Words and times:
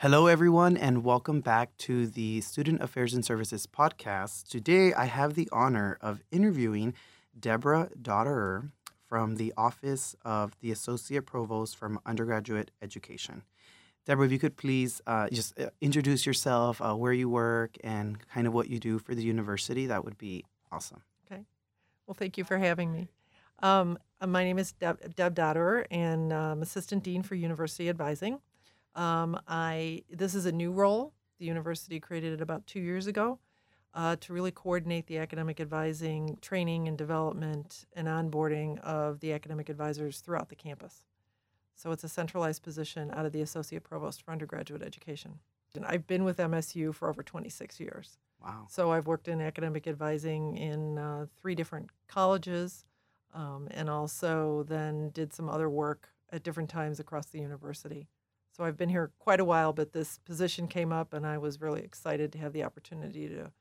Hello, 0.00 0.26
everyone, 0.26 0.76
and 0.76 1.04
welcome 1.04 1.40
back 1.40 1.74
to 1.78 2.06
the 2.06 2.42
Student 2.42 2.82
Affairs 2.82 3.14
and 3.14 3.24
Services 3.24 3.66
podcast. 3.66 4.46
Today, 4.46 4.92
I 4.92 5.06
have 5.06 5.32
the 5.32 5.48
honor 5.50 5.96
of 6.02 6.22
interviewing 6.30 6.92
Deborah 7.40 7.88
Dotterer 7.98 8.72
from 9.08 9.36
the 9.36 9.54
Office 9.56 10.14
of 10.22 10.54
the 10.60 10.70
Associate 10.70 11.24
Provost 11.24 11.78
from 11.78 11.98
Undergraduate 12.04 12.72
Education. 12.82 13.40
Deborah, 14.04 14.26
if 14.26 14.32
you 14.32 14.38
could 14.38 14.58
please 14.58 15.00
uh, 15.06 15.30
just 15.30 15.58
uh, 15.58 15.70
introduce 15.80 16.26
yourself, 16.26 16.82
uh, 16.82 16.94
where 16.94 17.14
you 17.14 17.30
work, 17.30 17.78
and 17.82 18.18
kind 18.28 18.46
of 18.46 18.52
what 18.52 18.68
you 18.68 18.78
do 18.78 18.98
for 18.98 19.14
the 19.14 19.22
university, 19.22 19.86
that 19.86 20.04
would 20.04 20.18
be 20.18 20.44
awesome. 20.70 21.00
Okay. 21.26 21.40
Well, 22.06 22.14
thank 22.14 22.36
you 22.36 22.44
for 22.44 22.58
having 22.58 22.92
me. 22.92 23.08
Um, 23.62 23.98
uh, 24.20 24.26
my 24.26 24.44
name 24.44 24.58
is 24.58 24.72
Deb, 24.72 25.14
Deb 25.16 25.34
Dotterer, 25.34 25.86
and 25.90 26.34
I'm 26.34 26.60
Assistant 26.60 27.02
Dean 27.02 27.22
for 27.22 27.34
University 27.34 27.88
Advising. 27.88 28.40
Um, 28.96 29.38
I 29.46 30.02
this 30.10 30.34
is 30.34 30.46
a 30.46 30.52
new 30.52 30.72
role. 30.72 31.12
The 31.38 31.44
university 31.44 32.00
created 32.00 32.32
it 32.32 32.40
about 32.40 32.66
two 32.66 32.80
years 32.80 33.06
ago 33.06 33.38
uh, 33.94 34.16
to 34.20 34.32
really 34.32 34.50
coordinate 34.50 35.06
the 35.06 35.18
academic 35.18 35.60
advising, 35.60 36.38
training, 36.40 36.88
and 36.88 36.96
development 36.96 37.86
and 37.94 38.08
onboarding 38.08 38.78
of 38.80 39.20
the 39.20 39.32
academic 39.32 39.68
advisors 39.68 40.20
throughout 40.20 40.48
the 40.48 40.56
campus. 40.56 41.04
So 41.74 41.92
it's 41.92 42.04
a 42.04 42.08
centralized 42.08 42.62
position 42.62 43.10
out 43.12 43.26
of 43.26 43.32
the 43.32 43.42
associate 43.42 43.84
provost 43.84 44.22
for 44.22 44.32
undergraduate 44.32 44.82
education. 44.82 45.40
And 45.74 45.84
I've 45.84 46.06
been 46.06 46.24
with 46.24 46.38
MSU 46.38 46.94
for 46.94 47.10
over 47.10 47.22
26 47.22 47.78
years. 47.80 48.16
Wow. 48.42 48.66
So 48.70 48.92
I've 48.92 49.06
worked 49.06 49.28
in 49.28 49.42
academic 49.42 49.86
advising 49.86 50.56
in 50.56 50.96
uh, 50.96 51.26
three 51.40 51.54
different 51.54 51.90
colleges, 52.08 52.86
um, 53.34 53.68
and 53.70 53.90
also 53.90 54.64
then 54.68 55.10
did 55.10 55.34
some 55.34 55.50
other 55.50 55.68
work 55.68 56.08
at 56.32 56.42
different 56.42 56.70
times 56.70 56.98
across 56.98 57.26
the 57.26 57.40
university. 57.40 58.08
So 58.56 58.64
I've 58.64 58.78
been 58.78 58.88
here 58.88 59.10
quite 59.18 59.38
a 59.38 59.44
while, 59.44 59.74
but 59.74 59.92
this 59.92 60.18
position 60.24 60.66
came 60.66 60.90
up, 60.90 61.12
and 61.12 61.26
I 61.26 61.36
was 61.36 61.60
really 61.60 61.82
excited 61.82 62.32
to 62.32 62.38
have 62.38 62.54
the 62.54 62.64
opportunity 62.64 63.28
to 63.28 63.52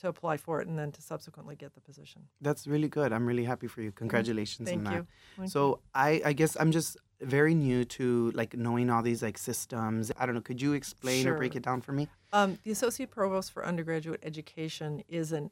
to 0.00 0.08
apply 0.08 0.36
for 0.36 0.60
it 0.60 0.66
and 0.66 0.76
then 0.76 0.90
to 0.90 1.00
subsequently 1.00 1.54
get 1.54 1.72
the 1.74 1.80
position. 1.80 2.22
That's 2.40 2.66
really 2.66 2.88
good. 2.88 3.12
I'm 3.12 3.26
really 3.26 3.44
happy 3.44 3.68
for 3.68 3.80
you. 3.80 3.92
Congratulations 3.92 4.68
Thank 4.68 4.86
on 4.86 4.92
you. 4.92 4.98
that. 4.98 5.06
Thank 5.36 5.50
so 5.50 5.68
you. 5.68 5.78
I, 5.94 6.22
I 6.24 6.32
guess 6.32 6.56
I'm 6.58 6.72
just 6.72 6.96
very 7.20 7.54
new 7.54 7.84
to 7.84 8.32
like 8.34 8.54
knowing 8.54 8.90
all 8.90 9.02
these 9.02 9.22
like 9.22 9.38
systems. 9.38 10.12
I 10.18 10.26
don't 10.26 10.34
know. 10.34 10.40
Could 10.40 10.60
you 10.60 10.72
explain 10.72 11.26
or 11.26 11.36
break 11.36 11.56
it 11.56 11.62
down 11.62 11.80
for 11.80 11.92
me? 11.92 12.08
Um, 12.32 12.58
the 12.64 12.70
associate 12.70 13.10
provost 13.10 13.52
for 13.52 13.64
undergraduate 13.64 14.20
education 14.22 15.02
is 15.08 15.32
an 15.32 15.50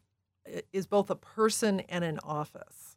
is 0.72 0.86
both 0.86 1.08
a 1.08 1.16
person 1.16 1.80
and 1.88 2.04
an 2.04 2.18
office, 2.24 2.96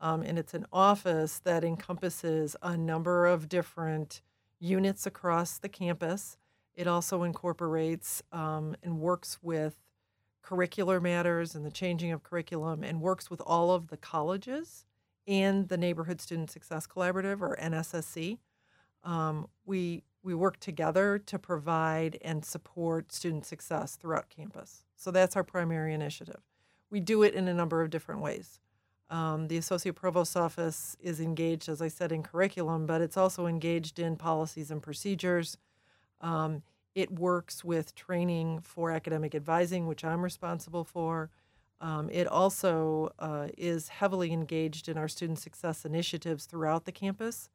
um, 0.00 0.22
and 0.22 0.38
it's 0.38 0.54
an 0.54 0.66
office 0.72 1.40
that 1.40 1.64
encompasses 1.64 2.56
a 2.62 2.76
number 2.76 3.26
of 3.26 3.48
different 3.48 4.22
units 4.64 5.06
across 5.06 5.58
the 5.58 5.68
campus. 5.68 6.36
It 6.74 6.86
also 6.86 7.22
incorporates 7.22 8.22
um, 8.32 8.74
and 8.82 8.98
works 8.98 9.38
with 9.42 9.76
curricular 10.42 11.00
matters 11.00 11.54
and 11.54 11.64
the 11.64 11.70
changing 11.70 12.12
of 12.12 12.22
curriculum, 12.22 12.82
and 12.82 13.00
works 13.00 13.30
with 13.30 13.40
all 13.46 13.72
of 13.72 13.88
the 13.88 13.96
colleges 13.96 14.84
and 15.26 15.68
the 15.68 15.76
Neighborhood 15.76 16.20
Student 16.20 16.50
Success 16.50 16.86
Collaborative 16.86 17.40
or 17.40 17.56
NSSC. 17.56 18.38
Um, 19.04 19.48
we 19.64 20.02
we 20.22 20.34
work 20.34 20.58
together 20.58 21.18
to 21.18 21.38
provide 21.38 22.16
and 22.22 22.46
support 22.46 23.12
student 23.12 23.44
success 23.44 23.96
throughout 23.96 24.30
campus. 24.30 24.82
So 24.96 25.10
that's 25.10 25.36
our 25.36 25.44
primary 25.44 25.92
initiative. 25.92 26.40
We 26.88 27.00
do 27.00 27.22
it 27.22 27.34
in 27.34 27.46
a 27.46 27.52
number 27.52 27.82
of 27.82 27.90
different 27.90 28.22
ways. 28.22 28.58
Um, 29.10 29.48
the 29.48 29.56
associate 29.56 29.94
provost's 29.94 30.36
office 30.36 30.96
is 31.00 31.20
engaged, 31.20 31.68
as 31.68 31.82
I 31.82 31.88
said, 31.88 32.10
in 32.10 32.22
curriculum, 32.22 32.86
but 32.86 33.00
it's 33.00 33.16
also 33.16 33.46
engaged 33.46 33.98
in 33.98 34.16
policies 34.16 34.70
and 34.70 34.82
procedures. 34.82 35.58
Um, 36.20 36.62
it 36.94 37.10
works 37.18 37.64
with 37.64 37.94
training 37.94 38.60
for 38.60 38.90
academic 38.90 39.34
advising, 39.34 39.86
which 39.86 40.04
I'm 40.04 40.22
responsible 40.22 40.84
for. 40.84 41.30
Um, 41.80 42.08
it 42.10 42.26
also 42.26 43.12
uh, 43.18 43.48
is 43.58 43.88
heavily 43.88 44.32
engaged 44.32 44.88
in 44.88 44.96
our 44.96 45.08
student 45.08 45.38
success 45.38 45.84
initiatives 45.84 46.46
throughout 46.46 46.84
the 46.84 46.92
campus. 46.92 47.50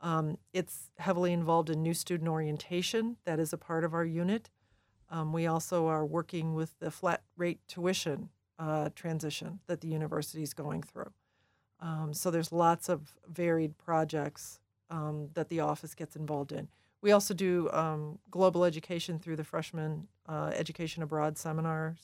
Um, 0.00 0.38
it's 0.52 0.90
heavily 0.98 1.32
involved 1.32 1.70
in 1.70 1.82
new 1.82 1.94
student 1.94 2.28
orientation. 2.28 3.16
That 3.24 3.40
is 3.40 3.52
a 3.52 3.58
part 3.58 3.84
of 3.84 3.94
our 3.94 4.04
unit. 4.04 4.50
Um, 5.10 5.32
we 5.32 5.46
also 5.46 5.86
are 5.86 6.04
working 6.04 6.54
with 6.54 6.78
the 6.78 6.90
flat 6.90 7.22
rate 7.36 7.60
tuition 7.66 8.28
uh, 8.58 8.90
transition 8.94 9.60
that 9.66 9.80
the 9.80 9.88
university 9.88 10.42
is 10.42 10.54
going 10.54 10.82
through. 10.82 11.12
Um, 11.80 12.14
so 12.14 12.30
there's 12.30 12.52
lots 12.52 12.88
of 12.88 13.14
varied 13.28 13.76
projects 13.78 14.60
um, 14.90 15.30
that 15.34 15.48
the 15.48 15.60
office 15.60 15.94
gets 15.94 16.16
involved 16.16 16.52
in. 16.52 16.68
We 17.02 17.12
also 17.12 17.34
do 17.34 17.68
um, 17.72 18.18
global 18.30 18.64
education 18.64 19.18
through 19.18 19.36
the 19.36 19.44
freshman 19.44 20.08
uh, 20.26 20.52
education 20.54 21.02
abroad 21.02 21.36
seminars 21.36 21.98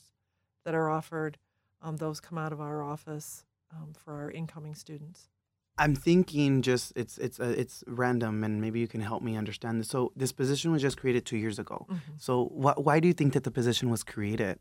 that 0.65 0.75
are 0.75 0.89
offered. 0.89 1.37
Um, 1.81 1.97
those 1.97 2.19
come 2.19 2.37
out 2.37 2.53
of 2.53 2.61
our 2.61 2.83
office 2.83 3.43
um, 3.73 3.93
for 3.97 4.13
our 4.13 4.29
incoming 4.29 4.75
students. 4.75 5.29
I'm 5.77 5.95
thinking 5.95 6.61
just 6.61 6.93
it's 6.95 7.17
it's 7.17 7.39
uh, 7.39 7.55
it's 7.57 7.83
random, 7.87 8.43
and 8.43 8.61
maybe 8.61 8.79
you 8.79 8.87
can 8.87 9.01
help 9.01 9.23
me 9.23 9.35
understand 9.35 9.79
this. 9.79 9.87
So 9.87 10.11
this 10.15 10.31
position 10.31 10.71
was 10.71 10.81
just 10.81 10.97
created 10.97 11.25
two 11.25 11.37
years 11.37 11.57
ago. 11.57 11.87
So 12.17 12.45
wh- 12.45 12.77
why 12.85 12.99
do 12.99 13.07
you 13.07 13.13
think 13.13 13.33
that 13.33 13.43
the 13.45 13.51
position 13.51 13.89
was 13.89 14.03
created? 14.03 14.59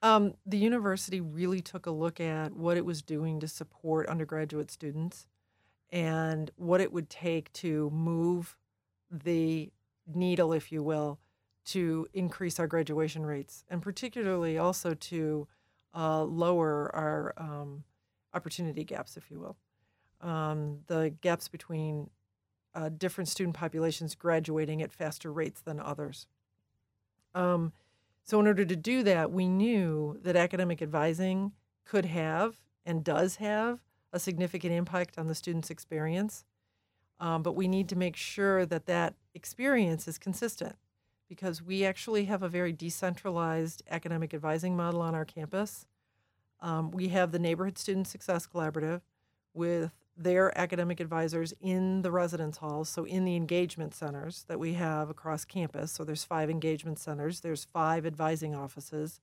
Um, 0.00 0.34
the 0.46 0.58
university 0.58 1.20
really 1.20 1.60
took 1.60 1.86
a 1.86 1.90
look 1.90 2.20
at 2.20 2.52
what 2.52 2.76
it 2.76 2.84
was 2.84 3.02
doing 3.02 3.40
to 3.40 3.48
support 3.48 4.08
undergraduate 4.08 4.70
students 4.70 5.26
and 5.90 6.50
what 6.56 6.80
it 6.80 6.92
would 6.92 7.10
take 7.10 7.52
to 7.54 7.90
move 7.90 8.56
the 9.10 9.70
needle, 10.06 10.52
if 10.52 10.70
you 10.70 10.82
will, 10.82 11.18
to 11.66 12.06
increase 12.14 12.60
our 12.60 12.66
graduation 12.66 13.26
rates 13.26 13.64
and 13.68 13.82
particularly 13.82 14.56
also 14.56 14.94
to 14.94 15.48
uh, 15.94 16.22
lower 16.22 16.94
our 16.94 17.34
um, 17.36 17.84
opportunity 18.34 18.84
gaps, 18.84 19.16
if 19.16 19.30
you 19.30 19.40
will. 19.40 19.56
Um, 20.20 20.80
the 20.86 21.14
gaps 21.20 21.48
between 21.48 22.10
uh, 22.74 22.88
different 22.90 23.28
student 23.28 23.56
populations 23.56 24.14
graduating 24.14 24.82
at 24.82 24.92
faster 24.92 25.32
rates 25.32 25.60
than 25.60 25.80
others. 25.80 26.26
Um, 27.34 27.72
so, 28.28 28.38
in 28.38 28.46
order 28.46 28.66
to 28.66 28.76
do 28.76 29.02
that, 29.04 29.32
we 29.32 29.48
knew 29.48 30.18
that 30.22 30.36
academic 30.36 30.82
advising 30.82 31.52
could 31.86 32.04
have 32.04 32.60
and 32.84 33.02
does 33.02 33.36
have 33.36 33.80
a 34.12 34.20
significant 34.20 34.74
impact 34.74 35.16
on 35.16 35.28
the 35.28 35.34
student's 35.34 35.70
experience. 35.70 36.44
Um, 37.18 37.42
but 37.42 37.56
we 37.56 37.68
need 37.68 37.88
to 37.88 37.96
make 37.96 38.16
sure 38.16 38.66
that 38.66 38.84
that 38.84 39.14
experience 39.32 40.06
is 40.06 40.18
consistent 40.18 40.76
because 41.26 41.62
we 41.62 41.86
actually 41.86 42.26
have 42.26 42.42
a 42.42 42.50
very 42.50 42.70
decentralized 42.70 43.82
academic 43.90 44.34
advising 44.34 44.76
model 44.76 45.00
on 45.00 45.14
our 45.14 45.24
campus. 45.24 45.86
Um, 46.60 46.90
we 46.90 47.08
have 47.08 47.32
the 47.32 47.38
Neighborhood 47.38 47.78
Student 47.78 48.08
Success 48.08 48.46
Collaborative 48.46 49.00
with 49.54 49.92
their 50.18 50.56
academic 50.58 50.98
advisors 50.98 51.54
in 51.60 52.02
the 52.02 52.10
residence 52.10 52.56
halls, 52.56 52.88
so 52.88 53.04
in 53.04 53.24
the 53.24 53.36
engagement 53.36 53.94
centers 53.94 54.44
that 54.48 54.58
we 54.58 54.74
have 54.74 55.08
across 55.08 55.44
campus. 55.44 55.92
So 55.92 56.02
there's 56.04 56.24
five 56.24 56.50
engagement 56.50 56.98
centers, 56.98 57.40
there's 57.40 57.64
five 57.64 58.04
advising 58.04 58.54
offices. 58.54 59.20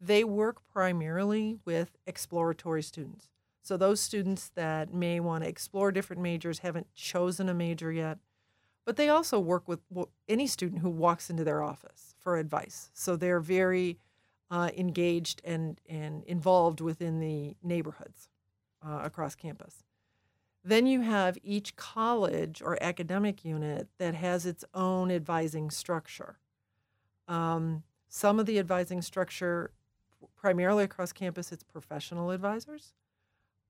They 0.00 0.22
work 0.22 0.62
primarily 0.72 1.58
with 1.64 1.98
exploratory 2.06 2.84
students. 2.84 3.28
So 3.62 3.76
those 3.76 4.00
students 4.00 4.50
that 4.54 4.94
may 4.94 5.18
want 5.18 5.42
to 5.42 5.50
explore 5.50 5.90
different 5.90 6.22
majors, 6.22 6.60
haven't 6.60 6.86
chosen 6.94 7.48
a 7.48 7.54
major 7.54 7.90
yet, 7.90 8.18
but 8.86 8.96
they 8.96 9.08
also 9.08 9.40
work 9.40 9.66
with 9.66 9.80
any 10.28 10.46
student 10.46 10.82
who 10.82 10.88
walks 10.88 11.28
into 11.28 11.44
their 11.44 11.62
office 11.62 12.14
for 12.18 12.38
advice. 12.38 12.90
So 12.94 13.16
they're 13.16 13.40
very 13.40 13.98
uh, 14.50 14.70
engaged 14.76 15.42
and, 15.44 15.80
and 15.88 16.22
involved 16.24 16.80
within 16.80 17.18
the 17.18 17.56
neighborhoods 17.62 18.30
uh, 18.86 19.00
across 19.02 19.34
campus. 19.34 19.84
Then 20.68 20.86
you 20.86 21.00
have 21.00 21.38
each 21.42 21.76
college 21.76 22.60
or 22.60 22.76
academic 22.82 23.42
unit 23.42 23.88
that 23.96 24.14
has 24.14 24.44
its 24.44 24.66
own 24.74 25.10
advising 25.10 25.70
structure. 25.70 26.36
Um, 27.26 27.84
some 28.10 28.38
of 28.38 28.44
the 28.44 28.58
advising 28.58 29.00
structure, 29.00 29.70
primarily 30.36 30.84
across 30.84 31.10
campus, 31.10 31.52
it's 31.52 31.64
professional 31.64 32.30
advisors. 32.32 32.92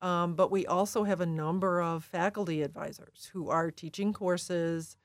Um, 0.02 0.34
but 0.34 0.50
we 0.50 0.66
also 0.66 1.04
have 1.04 1.20
a 1.20 1.26
number 1.26 1.80
of 1.80 2.02
faculty 2.02 2.62
advisors 2.62 3.30
who 3.32 3.48
are 3.48 3.70
teaching 3.70 4.12
courses 4.12 4.96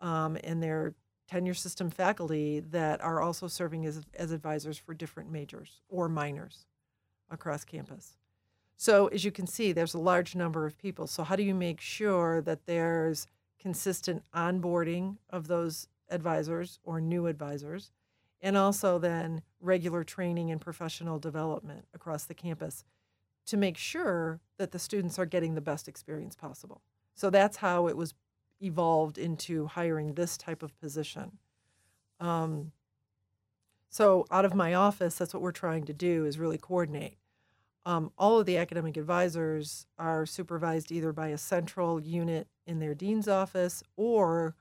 um, 0.00 0.36
and 0.42 0.60
they're 0.60 0.96
tenure 1.28 1.54
system 1.54 1.88
faculty 1.88 2.58
that 2.58 3.00
are 3.00 3.20
also 3.20 3.46
serving 3.46 3.86
as, 3.86 4.02
as 4.14 4.32
advisors 4.32 4.76
for 4.76 4.92
different 4.92 5.30
majors 5.30 5.82
or 5.88 6.08
minors 6.08 6.66
across 7.30 7.64
campus. 7.64 8.17
So, 8.80 9.08
as 9.08 9.24
you 9.24 9.32
can 9.32 9.48
see, 9.48 9.72
there's 9.72 9.94
a 9.94 9.98
large 9.98 10.36
number 10.36 10.64
of 10.64 10.78
people. 10.78 11.08
So, 11.08 11.24
how 11.24 11.34
do 11.34 11.42
you 11.42 11.54
make 11.54 11.80
sure 11.80 12.40
that 12.42 12.66
there's 12.66 13.26
consistent 13.58 14.22
onboarding 14.32 15.16
of 15.30 15.48
those 15.48 15.88
advisors 16.08 16.78
or 16.84 17.00
new 17.00 17.26
advisors, 17.26 17.90
and 18.40 18.56
also 18.56 18.96
then 19.00 19.42
regular 19.60 20.04
training 20.04 20.52
and 20.52 20.60
professional 20.60 21.18
development 21.18 21.86
across 21.92 22.24
the 22.24 22.34
campus 22.34 22.84
to 23.46 23.56
make 23.56 23.76
sure 23.76 24.38
that 24.58 24.70
the 24.70 24.78
students 24.78 25.18
are 25.18 25.26
getting 25.26 25.56
the 25.56 25.60
best 25.60 25.88
experience 25.88 26.36
possible? 26.36 26.80
So, 27.16 27.30
that's 27.30 27.56
how 27.56 27.88
it 27.88 27.96
was 27.96 28.14
evolved 28.60 29.18
into 29.18 29.66
hiring 29.66 30.14
this 30.14 30.36
type 30.36 30.62
of 30.62 30.78
position. 30.80 31.38
Um, 32.20 32.70
so 33.90 34.26
out 34.30 34.44
of 34.44 34.54
my 34.54 34.74
office, 34.74 35.16
that's 35.16 35.32
what 35.32 35.42
we're 35.42 35.52
trying 35.52 35.84
to 35.84 35.92
do 35.92 36.24
is 36.26 36.38
really 36.38 36.58
coordinate. 36.58 37.16
Um, 37.86 38.12
all 38.18 38.38
of 38.38 38.46
the 38.46 38.58
academic 38.58 38.96
advisors 38.96 39.86
are 39.98 40.26
supervised 40.26 40.92
either 40.92 41.12
by 41.12 41.28
a 41.28 41.38
central 41.38 42.00
unit 42.00 42.48
in 42.66 42.80
their 42.80 42.94
dean's 42.94 43.28
office 43.28 43.82
or 43.96 44.54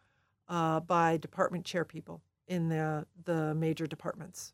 uh, 0.47 0.79
by 0.79 1.17
department 1.17 1.65
chair 1.65 1.83
people 1.83 2.21
in 2.47 2.69
the 2.69 3.05
the 3.25 3.53
major 3.55 3.85
departments. 3.87 4.53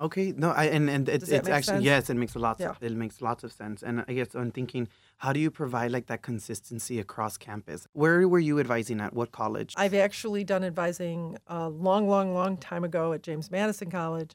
Okay, 0.00 0.32
no, 0.34 0.50
I 0.50 0.64
and 0.64 0.88
and 0.88 1.08
it's, 1.10 1.28
it's 1.28 1.46
actually 1.46 1.74
sense? 1.74 1.84
yes, 1.84 2.10
it 2.10 2.14
makes 2.14 2.34
a 2.34 2.38
lot. 2.38 2.56
Yeah. 2.58 2.70
Of, 2.70 2.82
it 2.82 2.92
makes 2.92 3.20
lots 3.20 3.44
of 3.44 3.52
sense, 3.52 3.82
and 3.82 4.02
I 4.08 4.14
guess 4.14 4.34
I'm 4.34 4.50
thinking, 4.50 4.88
how 5.18 5.34
do 5.34 5.40
you 5.40 5.50
provide 5.50 5.90
like 5.90 6.06
that 6.06 6.22
consistency 6.22 6.98
across 6.98 7.36
campus? 7.36 7.86
Where 7.92 8.26
were 8.26 8.38
you 8.38 8.58
advising 8.58 9.00
at? 9.02 9.12
What 9.12 9.30
college? 9.30 9.74
I've 9.76 9.92
actually 9.92 10.42
done 10.42 10.64
advising 10.64 11.36
a 11.46 11.68
long, 11.68 12.08
long, 12.08 12.32
long 12.32 12.56
time 12.56 12.82
ago 12.82 13.12
at 13.12 13.22
James 13.22 13.50
Madison 13.50 13.90
College, 13.90 14.34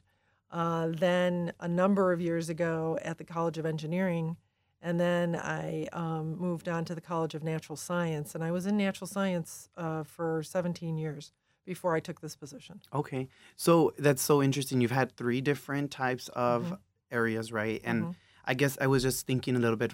uh, 0.50 0.88
then 0.88 1.52
a 1.60 1.68
number 1.68 2.12
of 2.12 2.20
years 2.20 2.48
ago 2.48 2.98
at 3.02 3.18
the 3.18 3.24
College 3.24 3.58
of 3.58 3.66
Engineering, 3.66 4.36
and 4.82 5.00
then 5.00 5.34
I 5.36 5.88
um, 5.92 6.36
moved 6.38 6.68
on 6.68 6.84
to 6.86 6.94
the 6.94 7.00
College 7.00 7.34
of 7.34 7.42
Natural 7.42 7.76
Science, 7.76 8.34
and 8.34 8.44
I 8.44 8.50
was 8.50 8.66
in 8.66 8.76
natural 8.76 9.08
science 9.08 9.68
uh, 9.76 10.02
for 10.04 10.42
17 10.42 10.96
years 10.98 11.32
before 11.64 11.96
I 11.96 12.00
took 12.00 12.20
this 12.20 12.36
position. 12.36 12.80
Okay, 12.94 13.28
so 13.56 13.92
that's 13.98 14.22
so 14.22 14.42
interesting. 14.42 14.80
You've 14.80 14.92
had 14.92 15.16
three 15.16 15.40
different 15.40 15.90
types 15.90 16.28
of 16.28 16.70
Mhm. 16.70 16.78
areas, 17.10 17.50
right? 17.52 17.80
And 17.84 18.04
Mhm. 18.04 18.14
I 18.44 18.54
guess 18.54 18.78
I 18.80 18.86
was 18.86 19.02
just 19.02 19.26
thinking 19.26 19.56
a 19.56 19.58
little 19.58 19.76
bit. 19.76 19.92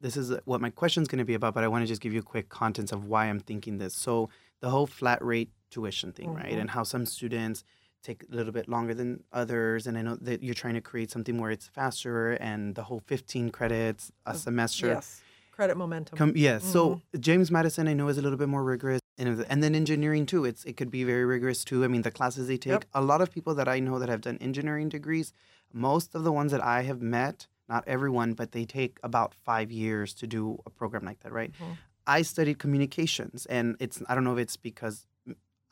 This 0.00 0.16
is 0.16 0.32
what 0.46 0.62
my 0.62 0.70
question 0.70 1.02
is 1.02 1.08
going 1.08 1.18
to 1.18 1.26
be 1.26 1.34
about, 1.34 1.52
but 1.52 1.62
I 1.62 1.68
want 1.68 1.82
to 1.82 1.86
just 1.86 2.00
give 2.00 2.14
you 2.14 2.20
a 2.20 2.22
quick 2.22 2.48
contents 2.48 2.90
of 2.92 3.04
why 3.04 3.26
I'm 3.26 3.40
thinking 3.40 3.76
this. 3.76 3.94
So 3.94 4.30
the 4.60 4.70
whole 4.70 4.86
flat 4.86 5.22
rate 5.22 5.50
tuition 5.68 6.12
thing, 6.12 6.32
right? 6.32 6.52
Mhm. 6.52 6.60
And 6.60 6.70
how 6.70 6.84
some 6.84 7.04
students 7.04 7.62
take 8.02 8.24
a 8.32 8.34
little 8.34 8.52
bit 8.52 8.68
longer 8.68 8.94
than 8.94 9.22
others, 9.32 9.86
and 9.86 9.96
I 9.98 10.02
know 10.02 10.16
that 10.20 10.42
you're 10.42 10.54
trying 10.54 10.74
to 10.74 10.80
create 10.80 11.10
something 11.10 11.38
where 11.38 11.50
it's 11.50 11.68
faster, 11.68 12.32
and 12.32 12.74
the 12.74 12.82
whole 12.84 13.00
15 13.06 13.50
credits 13.50 14.10
a 14.26 14.34
semester. 14.34 14.86
Yes, 14.88 15.20
credit 15.52 15.76
momentum. 15.76 16.16
Com- 16.18 16.36
yes. 16.36 16.64
So 16.64 16.80
Mm-hmm. 16.88 17.20
James 17.20 17.50
Madison, 17.50 17.88
I 17.88 17.92
know, 17.94 18.08
is 18.08 18.18
a 18.18 18.22
little 18.22 18.38
bit 18.38 18.48
more 18.48 18.64
rigorous, 18.64 19.00
and 19.18 19.44
and 19.48 19.62
then 19.62 19.74
engineering 19.74 20.24
too. 20.26 20.44
It's 20.44 20.64
it 20.64 20.76
could 20.76 20.90
be 20.90 21.04
very 21.04 21.24
rigorous 21.24 21.64
too. 21.64 21.84
I 21.84 21.88
mean, 21.88 22.02
the 22.02 22.10
classes 22.10 22.48
they 22.48 22.56
take. 22.56 22.72
Yep. 22.72 22.84
A 22.94 23.02
lot 23.02 23.20
of 23.20 23.30
people 23.30 23.54
that 23.54 23.68
I 23.68 23.78
know 23.80 23.98
that 23.98 24.08
have 24.08 24.22
done 24.22 24.38
engineering 24.40 24.88
degrees, 24.88 25.32
most 25.72 26.14
of 26.14 26.24
the 26.24 26.32
ones 26.32 26.52
that 26.52 26.64
I 26.64 26.82
have 26.82 27.00
met, 27.02 27.46
not 27.68 27.84
everyone, 27.86 28.32
but 28.32 28.52
they 28.52 28.64
take 28.64 28.98
about 29.02 29.34
five 29.34 29.70
years 29.70 30.14
to 30.14 30.26
do 30.26 30.58
a 30.66 30.70
program 30.70 31.04
like 31.04 31.20
that, 31.20 31.32
right? 31.32 31.52
Mhm. 31.52 31.76
I 32.06 32.22
studied 32.22 32.58
communications, 32.58 33.44
and 33.46 33.76
it's 33.78 34.02
I 34.08 34.14
don't 34.14 34.24
know 34.24 34.32
if 34.32 34.38
it's 34.38 34.56
because 34.56 35.06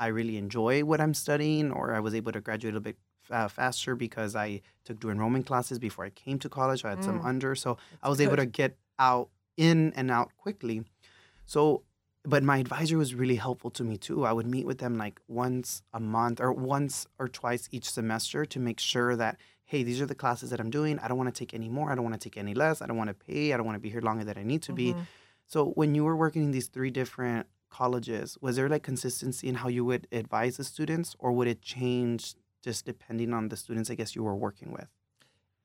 I 0.00 0.06
really 0.08 0.36
enjoy 0.36 0.84
what 0.84 1.00
I'm 1.00 1.14
studying, 1.14 1.72
or 1.72 1.94
I 1.94 2.00
was 2.00 2.14
able 2.14 2.32
to 2.32 2.40
graduate 2.40 2.74
a 2.76 2.80
bit 2.80 2.96
uh, 3.30 3.48
faster 3.48 3.94
because 3.94 4.34
I 4.36 4.62
took 4.84 5.00
dual 5.00 5.12
enrollment 5.12 5.44
classes 5.46 5.78
before 5.78 6.04
I 6.04 6.10
came 6.10 6.38
to 6.38 6.48
college. 6.48 6.84
I 6.84 6.90
had 6.90 7.04
some 7.04 7.20
Mm. 7.20 7.24
under, 7.26 7.54
so 7.54 7.72
I 7.72 7.76
That's 8.02 8.10
was 8.10 8.20
able 8.20 8.36
to 8.36 8.46
get 8.46 8.78
out 8.98 9.28
in 9.56 9.92
and 9.96 10.10
out 10.10 10.30
quickly. 10.38 10.84
So, 11.44 11.82
but 12.24 12.42
my 12.42 12.58
advisor 12.58 12.96
was 12.98 13.14
really 13.14 13.36
helpful 13.36 13.70
to 13.72 13.84
me 13.84 13.96
too. 13.96 14.24
I 14.24 14.32
would 14.32 14.46
meet 14.46 14.66
with 14.66 14.78
them 14.78 14.96
like 14.96 15.20
once 15.28 15.82
a 15.92 16.00
month 16.00 16.40
or 16.40 16.52
once 16.52 17.06
or 17.18 17.28
twice 17.28 17.68
each 17.70 17.90
semester 17.90 18.44
to 18.46 18.58
make 18.60 18.80
sure 18.80 19.16
that 19.16 19.36
hey, 19.64 19.82
these 19.82 20.00
are 20.00 20.06
the 20.06 20.14
classes 20.14 20.48
that 20.48 20.60
I'm 20.60 20.70
doing. 20.70 20.98
I 21.00 21.08
don't 21.08 21.18
want 21.18 21.28
to 21.34 21.38
take 21.38 21.52
any 21.52 21.68
more. 21.68 21.92
I 21.92 21.94
don't 21.94 22.02
want 22.04 22.18
to 22.18 22.26
take 22.30 22.38
any 22.38 22.54
less. 22.54 22.80
I 22.80 22.86
don't 22.86 22.96
want 22.96 23.08
to 23.08 23.14
pay. 23.14 23.52
I 23.52 23.58
don't 23.58 23.66
want 23.66 23.76
to 23.76 23.80
be 23.80 23.90
here 23.90 24.00
longer 24.00 24.24
than 24.24 24.38
I 24.38 24.42
need 24.42 24.62
to 24.62 24.72
be. 24.72 24.94
Mhm. 24.94 25.04
So, 25.46 25.66
when 25.72 25.94
you 25.94 26.04
were 26.04 26.16
working 26.16 26.42
in 26.44 26.52
these 26.52 26.68
three 26.68 26.90
different 26.90 27.46
colleges, 27.70 28.38
was 28.40 28.56
there 28.56 28.68
like 28.68 28.82
consistency 28.82 29.48
in 29.48 29.56
how 29.56 29.68
you 29.68 29.84
would 29.84 30.06
advise 30.12 30.56
the 30.56 30.64
students, 30.64 31.14
or 31.18 31.32
would 31.32 31.48
it 31.48 31.62
change 31.62 32.34
just 32.62 32.84
depending 32.84 33.32
on 33.32 33.48
the 33.48 33.56
students? 33.56 33.90
I 33.90 33.94
guess 33.94 34.14
you 34.16 34.22
were 34.22 34.34
working 34.34 34.72
with. 34.72 34.88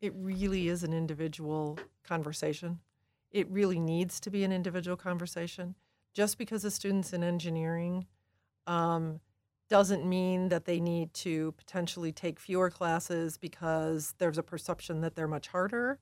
It 0.01 0.13
really 0.15 0.67
is 0.67 0.83
an 0.83 0.93
individual 0.93 1.79
conversation. 2.03 2.79
It 3.31 3.49
really 3.49 3.79
needs 3.79 4.19
to 4.21 4.29
be 4.29 4.43
an 4.43 4.51
individual 4.51 4.97
conversation. 4.97 5.75
Just 6.13 6.37
because 6.37 6.63
a 6.63 6.71
student's 6.71 7.13
in 7.13 7.23
engineering 7.23 8.05
um, 8.67 9.19
doesn't 9.69 10.05
mean 10.05 10.49
that 10.49 10.65
they 10.65 10.79
need 10.79 11.13
to 11.15 11.53
potentially 11.53 12.11
take 12.11 12.39
fewer 12.39 12.69
classes 12.69 13.37
because 13.37 14.13
there's 14.19 14.37
a 14.37 14.43
perception 14.43 15.01
that 15.01 15.15
they're 15.15 15.27
much 15.27 15.47
harder. 15.47 15.99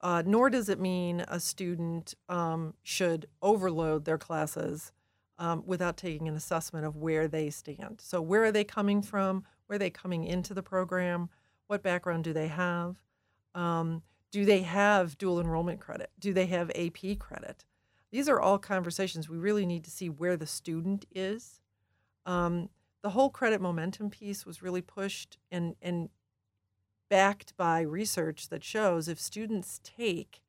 Uh, 0.00 0.22
nor 0.24 0.50
does 0.50 0.68
it 0.68 0.78
mean 0.78 1.24
a 1.26 1.40
student 1.40 2.14
um, 2.28 2.74
should 2.82 3.26
overload 3.42 4.04
their 4.04 4.18
classes 4.18 4.92
um, 5.38 5.62
without 5.66 5.96
taking 5.96 6.28
an 6.28 6.34
assessment 6.34 6.84
of 6.84 6.96
where 6.96 7.28
they 7.28 7.50
stand. 7.50 8.00
So, 8.00 8.20
where 8.20 8.44
are 8.44 8.52
they 8.52 8.64
coming 8.64 9.02
from? 9.02 9.44
Where 9.66 9.76
are 9.76 9.78
they 9.78 9.90
coming 9.90 10.24
into 10.24 10.54
the 10.54 10.62
program? 10.62 11.28
What 11.66 11.82
background 11.82 12.24
do 12.24 12.32
they 12.32 12.48
have? 12.48 12.96
Um, 13.54 14.02
do 14.30 14.44
they 14.44 14.62
have 14.62 15.16
dual 15.18 15.40
enrollment 15.40 15.80
credit? 15.80 16.10
Do 16.18 16.32
they 16.32 16.46
have 16.46 16.70
AP 16.70 17.18
credit? 17.18 17.64
These 18.10 18.28
are 18.28 18.40
all 18.40 18.58
conversations 18.58 19.28
we 19.28 19.36
really 19.36 19.66
need 19.66 19.84
to 19.84 19.90
see 19.90 20.08
where 20.08 20.36
the 20.36 20.46
student 20.46 21.06
is. 21.14 21.60
Um, 22.26 22.70
the 23.02 23.10
whole 23.10 23.30
credit 23.30 23.60
momentum 23.60 24.10
piece 24.10 24.44
was 24.44 24.62
really 24.62 24.82
pushed 24.82 25.38
and, 25.50 25.76
and 25.80 26.08
backed 27.08 27.56
by 27.56 27.80
research 27.80 28.48
that 28.48 28.64
shows 28.64 29.08
if 29.08 29.20
students 29.20 29.80
take, 29.82 30.42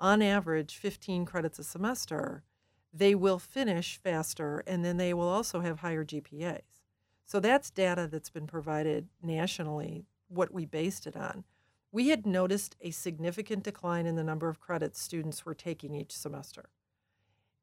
on 0.00 0.22
average, 0.22 0.76
15 0.76 1.24
credits 1.24 1.58
a 1.58 1.64
semester, 1.64 2.44
they 2.92 3.14
will 3.14 3.38
finish 3.38 3.98
faster 4.02 4.62
and 4.66 4.84
then 4.84 4.96
they 4.96 5.12
will 5.14 5.28
also 5.28 5.60
have 5.60 5.80
higher 5.80 6.04
GPAs. 6.04 6.82
So 7.24 7.40
that's 7.40 7.70
data 7.70 8.08
that's 8.10 8.30
been 8.30 8.46
provided 8.46 9.08
nationally, 9.22 10.06
what 10.28 10.52
we 10.52 10.64
based 10.64 11.06
it 11.06 11.16
on. 11.16 11.44
We 11.92 12.08
had 12.08 12.26
noticed 12.26 12.76
a 12.80 12.90
significant 12.90 13.64
decline 13.64 14.06
in 14.06 14.16
the 14.16 14.24
number 14.24 14.48
of 14.48 14.60
credits 14.60 15.00
students 15.00 15.44
were 15.44 15.54
taking 15.54 15.94
each 15.94 16.12
semester. 16.12 16.70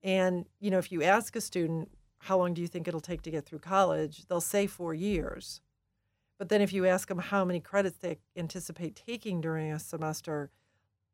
And, 0.04 0.45
you 0.60 0.69
know, 0.69 0.77
if 0.77 0.92
you 0.92 1.01
ask 1.01 1.36
a 1.36 1.42
student, 1.42 1.89
how 2.19 2.38
long 2.38 2.54
do 2.54 2.62
you 2.62 2.68
think 2.68 2.88
it'll 2.88 3.00
take 3.00 3.24
to 3.24 3.31
get 3.31 3.45
through 3.45 3.60
college? 3.60 4.25
They'll 4.27 4.42
say 4.42 4.68
four 4.68 4.94
years. 4.94 5.62
But 6.38 6.50
then 6.50 6.62
if 6.62 6.74
you 6.74 6.86
ask 6.86 7.07
them 7.07 7.19
how 7.19 7.45
many 7.45 7.60
credits 7.60 7.98
they 7.98 8.18
anticipate 8.36 8.95
taking 8.95 9.42
during 9.42 9.72
a 9.72 9.80
semester, 9.80 10.51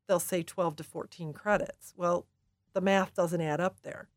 they'll 0.08 0.20
say 0.20 0.44
12 0.44 0.78
to 0.78 0.84
14 0.84 1.32
credits. 1.34 1.94
Well, 1.96 2.26
the 2.74 2.82
math 2.82 3.14
doesn't 3.14 3.42
add 3.42 3.60
up 3.60 3.82
there. 3.82 4.10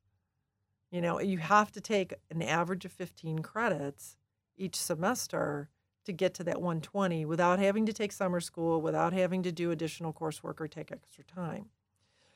You 0.90 1.00
know, 1.00 1.20
you 1.20 1.38
have 1.38 1.72
to 1.72 1.80
take 1.80 2.14
an 2.30 2.42
average 2.42 2.84
of 2.84 2.92
15 2.92 3.40
credits 3.40 4.16
each 4.56 4.76
semester 4.76 5.68
to 6.04 6.12
get 6.12 6.34
to 6.34 6.44
that 6.44 6.60
120 6.60 7.24
without 7.24 7.58
having 7.58 7.86
to 7.86 7.92
take 7.92 8.12
summer 8.12 8.40
school, 8.40 8.80
without 8.80 9.12
having 9.12 9.42
to 9.42 9.52
do 9.52 9.70
additional 9.70 10.12
coursework 10.12 10.60
or 10.60 10.68
take 10.68 10.92
extra 10.92 11.24
time. 11.24 11.66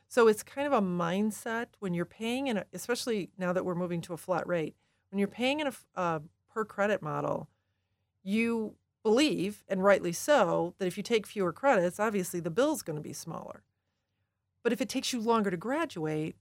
So 0.09 0.27
it's 0.27 0.43
kind 0.43 0.67
of 0.67 0.73
a 0.73 0.81
mindset 0.81 1.67
when 1.81 1.93
you're 1.93 2.07
paying, 2.07 2.47
in 2.47 2.57
a, 2.57 2.65
especially 2.73 3.31
now 3.37 3.53
that 3.53 3.65
we're 3.65 3.75
moving 3.75 4.01
to 4.03 4.15
a 4.15 4.17
flat 4.17 4.47
rate, 4.47 4.75
when 5.11 5.19
you're 5.19 5.29
paying 5.29 5.61
in 5.61 5.67
a, 5.67 5.73
uh, 5.95 6.21
per 6.51 6.65
credit 6.65 7.03
model, 7.03 7.49
you 8.23 8.75
believe, 9.03 9.65
and 9.69 9.85
rightly 9.85 10.13
so, 10.13 10.75
that 10.79 10.87
if 10.87 10.97
you 10.97 11.03
take 11.03 11.27
fewer 11.27 11.53
credits, 11.53 12.01
obviously 12.01 12.41
the 12.41 12.51
bill's 12.51 12.83
going 12.83 12.97
to 12.97 13.03
be 13.03 13.13
smaller. 13.13 13.63
But 14.63 14.73
if 14.73 14.81
it 14.81 14.89
takes 14.89 15.13
you 15.13 15.21
longer 15.21 15.51
to 15.51 15.57
graduate, 15.57 16.37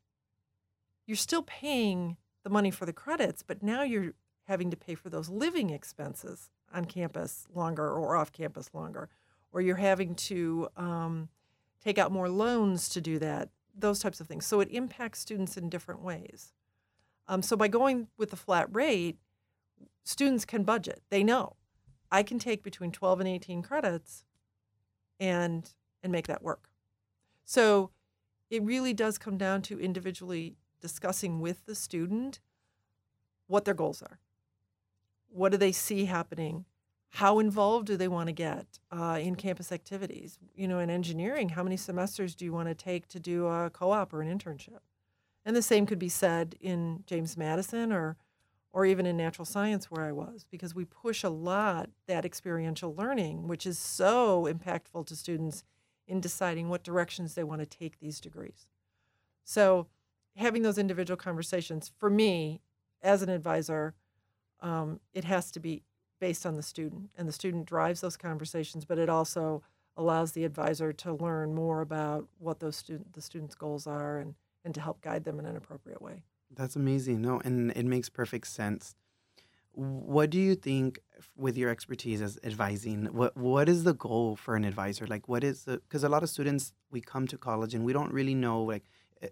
you're 1.05 1.15
still 1.15 1.43
paying 1.43 2.17
the 2.43 2.49
money 2.49 2.71
for 2.71 2.85
the 2.85 2.93
credits, 2.93 3.43
but 3.43 3.63
now 3.63 3.83
you're 3.83 4.13
having 4.45 4.69
to 4.71 4.77
pay 4.77 4.95
for 4.95 5.09
those 5.09 5.29
living 5.29 5.69
expenses 5.69 6.49
on 6.73 6.85
campus 6.85 7.47
longer 7.53 7.89
or 7.89 8.15
off 8.15 8.31
campus 8.31 8.69
longer, 8.73 9.09
or 9.51 9.61
you're 9.61 9.75
having 9.75 10.15
to 10.15 10.67
um, 10.77 11.29
take 11.83 11.97
out 11.97 12.11
more 12.11 12.29
loans 12.29 12.89
to 12.89 13.01
do 13.01 13.19
that, 13.19 13.49
those 13.77 13.99
types 13.99 14.19
of 14.19 14.27
things. 14.27 14.45
So 14.45 14.59
it 14.59 14.69
impacts 14.71 15.19
students 15.19 15.57
in 15.57 15.69
different 15.69 16.01
ways. 16.01 16.53
Um, 17.27 17.41
so 17.41 17.55
by 17.55 17.67
going 17.67 18.07
with 18.17 18.29
the 18.29 18.35
flat 18.35 18.73
rate, 18.73 19.17
students 20.03 20.45
can 20.45 20.63
budget. 20.63 21.01
They 21.09 21.23
know 21.23 21.55
I 22.11 22.23
can 22.23 22.39
take 22.39 22.63
between 22.63 22.91
12 22.91 23.19
and 23.21 23.29
18 23.29 23.61
credits 23.61 24.23
and 25.19 25.69
and 26.03 26.11
make 26.11 26.27
that 26.27 26.43
work. 26.43 26.69
So 27.43 27.89
it 28.49 28.63
really 28.63 28.93
does 28.93 29.17
come 29.17 29.37
down 29.37 29.61
to 29.63 29.79
individually 29.79 30.55
discussing 30.79 31.39
with 31.39 31.65
the 31.65 31.75
student 31.75 32.39
what 33.47 33.65
their 33.65 33.73
goals 33.73 34.01
are. 34.01 34.19
What 35.29 35.51
do 35.51 35.57
they 35.57 35.71
see 35.71 36.05
happening? 36.05 36.65
How 37.09 37.39
involved 37.39 37.87
do 37.87 37.97
they 37.97 38.07
want 38.07 38.27
to 38.27 38.33
get 38.33 38.79
uh, 38.91 39.19
in 39.21 39.35
campus 39.35 39.71
activities? 39.71 40.37
You 40.55 40.67
know, 40.67 40.79
in 40.79 40.89
engineering, 40.89 41.49
how 41.49 41.63
many 41.63 41.77
semesters 41.77 42.35
do 42.35 42.45
you 42.45 42.53
want 42.53 42.67
to 42.67 42.75
take 42.75 43.07
to 43.09 43.19
do 43.19 43.47
a 43.47 43.69
co 43.69 43.91
op 43.91 44.13
or 44.13 44.21
an 44.21 44.37
internship? 44.37 44.79
And 45.45 45.55
the 45.55 45.61
same 45.61 45.85
could 45.85 45.99
be 45.99 46.09
said 46.09 46.55
in 46.59 47.03
James 47.05 47.37
Madison 47.37 47.93
or, 47.93 48.17
or 48.73 48.85
even 48.85 49.05
in 49.05 49.15
natural 49.15 49.45
science 49.45 49.89
where 49.89 50.05
I 50.05 50.11
was, 50.11 50.45
because 50.51 50.75
we 50.75 50.83
push 50.83 51.23
a 51.23 51.29
lot 51.29 51.89
that 52.05 52.25
experiential 52.25 52.93
learning, 52.93 53.47
which 53.47 53.65
is 53.65 53.79
so 53.79 54.45
impactful 54.51 55.05
to 55.07 55.15
students 55.15 55.63
in 56.07 56.21
deciding 56.21 56.69
what 56.69 56.83
directions 56.83 57.33
they 57.35 57.43
want 57.43 57.61
to 57.61 57.65
take 57.65 57.99
these 57.99 58.19
degrees. 58.19 58.67
So, 59.43 59.87
having 60.35 60.61
those 60.61 60.77
individual 60.77 61.17
conversations 61.17 61.91
for 61.97 62.09
me 62.09 62.61
as 63.01 63.21
an 63.21 63.29
advisor, 63.29 63.93
um, 64.61 64.99
it 65.13 65.23
has 65.25 65.51
to 65.51 65.59
be 65.59 65.83
based 66.19 66.45
on 66.45 66.55
the 66.55 66.63
student, 66.63 67.09
and 67.17 67.27
the 67.27 67.33
student 67.33 67.65
drives 67.65 68.01
those 68.01 68.17
conversations, 68.17 68.85
but 68.85 68.97
it 68.97 69.09
also 69.09 69.61
allows 69.95 70.31
the 70.33 70.45
advisor 70.45 70.93
to 70.93 71.13
learn 71.13 71.53
more 71.53 71.81
about 71.81 72.27
what 72.37 72.59
those 72.59 72.75
student 72.75 73.13
the 73.13 73.21
students' 73.21 73.55
goals 73.55 73.87
are 73.87 74.19
and 74.19 74.35
and 74.63 74.73
to 74.75 74.81
help 74.81 75.01
guide 75.01 75.23
them 75.23 75.39
in 75.39 75.45
an 75.45 75.55
appropriate 75.55 76.01
way. 76.01 76.23
That's 76.55 76.75
amazing. 76.75 77.21
No, 77.21 77.41
and 77.43 77.71
it 77.71 77.85
makes 77.85 78.09
perfect 78.09 78.47
sense. 78.47 78.95
What 79.77 80.31
do 80.31 80.39
you 80.39 80.55
think, 80.55 80.99
with 81.35 81.55
your 81.55 81.69
expertise 81.69 82.19
as 82.19 82.39
advising, 82.43 83.05
what 83.13 83.37
what 83.37 83.69
is 83.69 83.83
the 83.83 83.93
goal 83.93 84.35
for 84.35 84.55
an 84.55 84.65
advisor? 84.65 85.05
Like, 85.05 85.29
what 85.29 85.43
is 85.43 85.65
the? 85.65 85.77
Because 85.77 86.03
a 86.03 86.09
lot 86.09 86.23
of 86.23 86.29
students, 86.29 86.73
we 86.89 86.99
come 86.99 87.27
to 87.27 87.37
college 87.37 87.75
and 87.75 87.85
we 87.85 87.93
don't 87.93 88.11
really 88.11 88.33
know. 88.33 88.63
Like, 88.63 88.85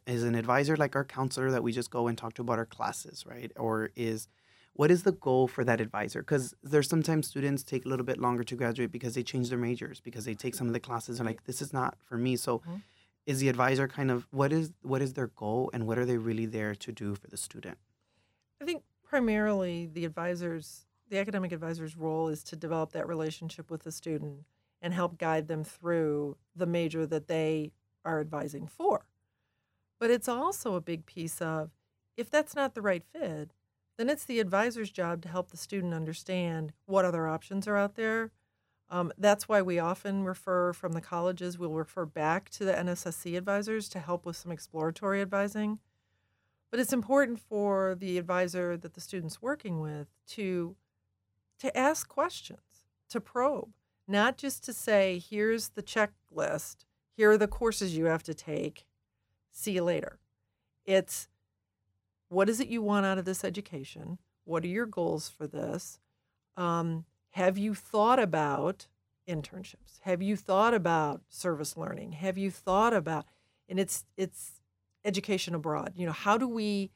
is 0.05 0.23
an 0.23 0.35
advisor 0.35 0.75
like 0.77 0.95
our 0.95 1.03
counselor 1.03 1.49
that 1.51 1.63
we 1.63 1.71
just 1.71 1.89
go 1.89 2.07
and 2.07 2.15
talk 2.17 2.33
to 2.35 2.41
about 2.43 2.59
our 2.59 2.65
classes, 2.65 3.25
right? 3.25 3.51
Or 3.55 3.89
is 3.95 4.27
what 4.73 4.91
is 4.91 5.03
the 5.03 5.13
goal 5.13 5.47
for 5.47 5.63
that 5.63 5.81
advisor? 5.81 6.21
Because 6.21 6.53
there's 6.61 6.89
sometimes 6.89 7.27
students 7.27 7.63
take 7.63 7.85
a 7.85 7.89
little 7.89 8.05
bit 8.05 8.19
longer 8.19 8.43
to 8.43 8.55
graduate 8.55 8.91
because 8.91 9.15
they 9.15 9.23
change 9.23 9.49
their 9.49 9.57
majors 9.57 9.99
because 9.99 10.25
they 10.25 10.35
take 10.35 10.53
some 10.53 10.67
of 10.67 10.73
the 10.73 10.79
classes 10.79 11.19
and 11.19 11.27
like 11.27 11.45
this 11.45 11.61
is 11.61 11.73
not 11.73 11.97
for 12.03 12.17
me. 12.17 12.35
So, 12.35 12.59
mm-hmm. 12.59 12.77
is 13.25 13.39
the 13.39 13.49
advisor 13.49 13.87
kind 13.87 14.11
of 14.11 14.27
what 14.31 14.51
is 14.53 14.73
what 14.81 15.01
is 15.01 15.13
their 15.13 15.27
goal 15.27 15.71
and 15.73 15.87
what 15.87 15.97
are 15.97 16.05
they 16.05 16.17
really 16.17 16.45
there 16.45 16.75
to 16.75 16.91
do 16.91 17.15
for 17.15 17.27
the 17.27 17.37
student? 17.37 17.77
I 18.61 18.65
think 18.65 18.83
primarily 19.05 19.85
the 19.85 20.05
advisors, 20.05 20.85
the 21.09 21.19
academic 21.19 21.51
advisor's 21.51 21.95
role 21.95 22.27
is 22.27 22.43
to 22.45 22.55
develop 22.55 22.91
that 22.91 23.07
relationship 23.07 23.69
with 23.69 23.83
the 23.83 23.91
student 23.91 24.45
and 24.81 24.93
help 24.93 25.17
guide 25.17 25.47
them 25.47 25.63
through 25.63 26.37
the 26.55 26.65
major 26.65 27.05
that 27.05 27.27
they 27.27 27.71
are 28.03 28.19
advising 28.19 28.67
for. 28.67 29.05
But 29.99 30.11
it's 30.11 30.27
also 30.27 30.75
a 30.75 30.81
big 30.81 31.05
piece 31.05 31.41
of 31.41 31.71
if 32.17 32.29
that's 32.29 32.55
not 32.55 32.75
the 32.75 32.81
right 32.81 33.03
fit, 33.03 33.51
then 33.97 34.09
it's 34.09 34.25
the 34.25 34.39
advisor's 34.39 34.91
job 34.91 35.21
to 35.21 35.29
help 35.29 35.51
the 35.51 35.57
student 35.57 35.93
understand 35.93 36.73
what 36.85 37.05
other 37.05 37.27
options 37.27 37.67
are 37.67 37.77
out 37.77 37.95
there. 37.95 38.31
Um, 38.89 39.11
that's 39.17 39.49
why 39.49 39.61
we 39.61 39.79
often 39.79 40.23
refer 40.23 40.73
from 40.73 40.91
the 40.91 41.01
colleges, 41.01 41.57
we'll 41.57 41.71
refer 41.71 42.05
back 42.05 42.49
to 42.51 42.65
the 42.65 42.73
NSSC 42.73 43.35
advisors 43.37 43.89
to 43.89 43.99
help 43.99 44.25
with 44.25 44.35
some 44.35 44.51
exploratory 44.51 45.21
advising. 45.21 45.79
But 46.75 46.81
it's 46.81 46.91
important 46.91 47.39
for 47.39 47.95
the 47.97 48.17
advisor 48.17 48.75
that 48.75 48.95
the 48.95 48.99
student's 48.99 49.41
working 49.41 49.79
with 49.79 50.09
to 50.31 50.75
to 51.59 51.77
ask 51.77 52.09
questions, 52.09 52.83
to 53.07 53.21
probe, 53.21 53.69
not 54.09 54.37
just 54.37 54.65
to 54.65 54.73
say, 54.73 55.23
here's 55.29 55.69
the 55.69 55.81
checklist, 55.81 56.83
here 57.15 57.31
are 57.31 57.37
the 57.37 57.47
courses 57.47 57.95
you 57.95 58.07
have 58.07 58.23
to 58.23 58.33
take, 58.33 58.87
see 59.51 59.71
you 59.71 59.85
later. 59.85 60.19
It's 60.83 61.29
what 62.27 62.49
is 62.49 62.59
it 62.59 62.67
you 62.67 62.81
want 62.81 63.05
out 63.05 63.19
of 63.19 63.23
this 63.23 63.45
education? 63.45 64.17
What 64.43 64.65
are 64.65 64.67
your 64.67 64.85
goals 64.85 65.29
for 65.29 65.47
this? 65.47 66.01
Um, 66.57 67.05
have 67.29 67.57
you 67.57 67.73
thought 67.73 68.19
about 68.19 68.87
internships? 69.25 70.01
Have 70.01 70.21
you 70.21 70.35
thought 70.35 70.73
about 70.73 71.21
service 71.29 71.77
learning? 71.77 72.11
Have 72.11 72.37
you 72.37 72.51
thought 72.51 72.93
about 72.93 73.27
and 73.69 73.79
it's 73.79 74.03
it's 74.17 74.59
education 75.05 75.55
abroad. 75.55 75.93
You 75.95 76.05
know, 76.05 76.11
how 76.11 76.37
do 76.37 76.47
we 76.47 76.91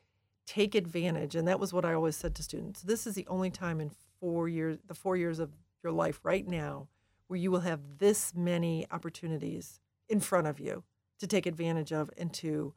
take 0.45 0.75
advantage? 0.75 1.35
And 1.35 1.47
that 1.47 1.59
was 1.59 1.71
what 1.71 1.85
I 1.85 1.93
always 1.93 2.15
said 2.15 2.35
to 2.35 2.43
students. 2.43 2.81
This 2.81 3.07
is 3.07 3.15
the 3.15 3.27
only 3.27 3.51
time 3.51 3.79
in 3.79 3.91
four 4.19 4.49
years, 4.49 4.79
the 4.87 4.95
four 4.95 5.15
years 5.15 5.39
of 5.39 5.51
your 5.83 5.93
life 5.93 6.19
right 6.23 6.47
now, 6.47 6.87
where 7.27 7.39
you 7.39 7.51
will 7.51 7.61
have 7.61 7.99
this 7.99 8.33
many 8.35 8.85
opportunities 8.91 9.79
in 10.09 10.19
front 10.19 10.47
of 10.47 10.59
you 10.59 10.83
to 11.19 11.27
take 11.27 11.45
advantage 11.45 11.93
of 11.93 12.09
and 12.17 12.33
to 12.33 12.73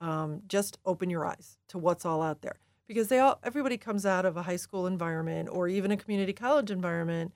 um, 0.00 0.42
just 0.46 0.78
open 0.84 1.08
your 1.08 1.24
eyes 1.24 1.56
to 1.68 1.78
what's 1.78 2.04
all 2.04 2.22
out 2.22 2.42
there. 2.42 2.56
Because 2.86 3.08
they 3.08 3.20
all, 3.20 3.38
everybody 3.42 3.78
comes 3.78 4.04
out 4.04 4.26
of 4.26 4.36
a 4.36 4.42
high 4.42 4.56
school 4.56 4.86
environment 4.86 5.48
or 5.50 5.68
even 5.68 5.90
a 5.90 5.96
community 5.96 6.32
college 6.32 6.70
environment, 6.70 7.32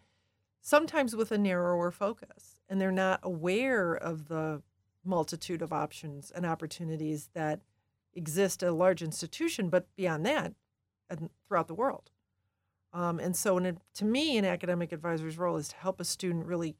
sometimes 0.61 1.17
with 1.17 1.33
a 1.33 1.39
narrower 1.39 1.91
focus, 1.91 2.57
and 2.69 2.81
they're 2.81 2.93
not 2.93 3.21
aware 3.23 3.95
of 3.95 4.29
the 4.29 4.61
multitude 5.07 5.63
of 5.63 5.73
options 5.73 6.31
and 6.31 6.45
opportunities 6.45 7.31
that 7.35 7.61
exist 8.15 8.63
at 8.63 8.71
a 8.71 8.73
large 8.73 9.03
institution, 9.03 9.69
but 9.69 9.87
beyond 9.97 10.25
that, 10.27 10.55
and 11.09 11.31
throughout 11.47 11.69
the 11.69 11.75
world. 11.75 12.11
Um, 12.93 13.19
and 13.19 13.37
so, 13.37 13.59
a, 13.59 13.75
to 13.95 14.05
me, 14.05 14.39
an 14.39 14.45
academic 14.45 14.93
advisor's 14.93 15.39
role 15.39 15.57
is 15.57 15.69
to 15.69 15.77
help 15.77 16.01
a 16.01 16.05
student 16.05 16.47
really 16.47 16.77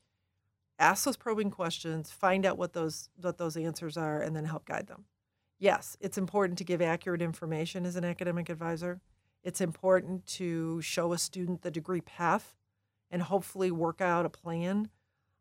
ask 0.79 1.05
those 1.05 1.17
probing 1.17 1.51
questions, 1.51 2.11
find 2.11 2.47
out 2.47 2.59
what 2.59 2.73
those 2.73 3.11
what 3.21 3.39
those 3.39 3.57
answers 3.57 3.97
are, 3.97 4.21
and 4.21 4.35
then 4.35 4.45
help 4.45 4.65
guide 4.65 4.87
them. 4.87 5.05
Yes, 5.59 5.97
it's 6.01 6.19
important 6.19 6.59
to 6.59 6.65
give 6.65 6.83
accurate 6.83 7.23
information 7.23 7.87
as 7.87 7.97
an 7.97 8.05
academic 8.05 8.49
advisor. 8.49 9.01
It's 9.43 9.61
important 9.61 10.27
to 10.27 10.81
show 10.83 11.13
a 11.13 11.19
student 11.19 11.63
the 11.63 11.71
degree 11.71 12.01
path 12.01 12.57
and 13.11 13.23
hopefully 13.23 13.71
work 13.71 14.01
out 14.01 14.27
a 14.27 14.31
plan. 14.31 14.91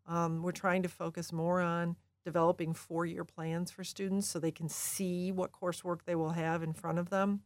Um, 0.07 0.41
we're 0.43 0.51
trying 0.51 0.83
to 0.83 0.89
focus 0.89 1.33
more 1.33 1.59
on 1.59 1.95
developing 2.25 2.73
four 2.73 3.05
year 3.05 3.23
plans 3.23 3.71
for 3.71 3.83
students 3.83 4.27
so 4.27 4.39
they 4.39 4.51
can 4.51 4.67
see 4.67 5.31
what 5.31 5.53
coursework 5.53 5.99
they 6.05 6.15
will 6.15 6.31
have 6.31 6.63
in 6.63 6.73
front 6.73 6.99
of 6.99 7.09
them. 7.09 7.41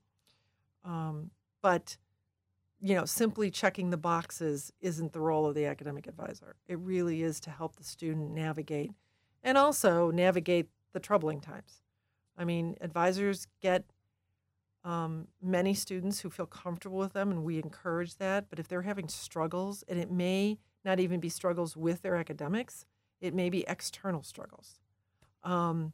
Um, 0.83 1.29
but 1.61 1.97
you 2.81 2.95
know, 2.95 3.03
simply 3.03 3.51
checking 3.51 3.89
the 3.89 3.97
boxes 3.97 4.71
isn't 4.79 5.11
the 5.11 5.19
role 5.19 5.45
of 5.45 5.53
the 5.53 5.65
academic 5.65 6.07
advisor. 6.07 6.55
It 6.65 6.79
really 6.79 7.21
is 7.21 7.41
to 7.41 7.49
help 7.49 7.75
the 7.75 7.83
student 7.83 8.31
navigate 8.31 8.91
and 9.43 9.57
also 9.57 10.11
navigate 10.11 10.69
the 10.93 10.99
troubling 10.99 11.41
times. 11.41 11.81
I 12.37 12.45
mean, 12.45 12.77
advisors 12.79 13.47
get 13.61 13.83
um, 14.85 15.27
many 15.41 15.73
students 15.73 16.21
who 16.21 16.29
feel 16.29 16.45
comfortable 16.45 16.97
with 16.97 17.11
them, 17.11 17.31
and 17.31 17.43
we 17.43 17.57
encourage 17.57 18.15
that. 18.15 18.49
But 18.49 18.59
if 18.59 18.69
they're 18.69 18.83
having 18.83 19.09
struggles, 19.09 19.83
and 19.89 19.99
it 19.99 20.09
may 20.09 20.57
not 20.85 21.01
even 21.01 21.19
be 21.19 21.27
struggles 21.27 21.75
with 21.75 22.01
their 22.01 22.15
academics, 22.15 22.85
it 23.21 23.33
may 23.33 23.49
be 23.49 23.65
external 23.67 24.23
struggles. 24.23 24.79
Um, 25.43 25.93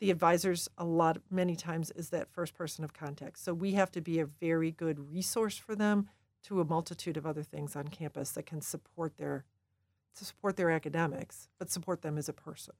the 0.00 0.10
advisors 0.10 0.68
a 0.76 0.84
lot 0.84 1.18
many 1.30 1.56
times 1.56 1.90
is 1.92 2.10
that 2.10 2.30
first 2.30 2.54
person 2.54 2.84
of 2.84 2.92
contact 2.92 3.38
so 3.38 3.54
we 3.54 3.72
have 3.72 3.90
to 3.90 4.00
be 4.00 4.18
a 4.18 4.26
very 4.26 4.70
good 4.70 5.10
resource 5.10 5.56
for 5.56 5.74
them 5.74 6.08
to 6.42 6.60
a 6.60 6.64
multitude 6.64 7.16
of 7.16 7.26
other 7.26 7.42
things 7.42 7.74
on 7.74 7.88
campus 7.88 8.30
that 8.32 8.46
can 8.46 8.60
support 8.60 9.16
their 9.16 9.44
to 10.14 10.24
support 10.24 10.56
their 10.56 10.70
academics 10.70 11.48
but 11.58 11.70
support 11.70 12.02
them 12.02 12.18
as 12.18 12.28
a 12.28 12.32
person 12.32 12.74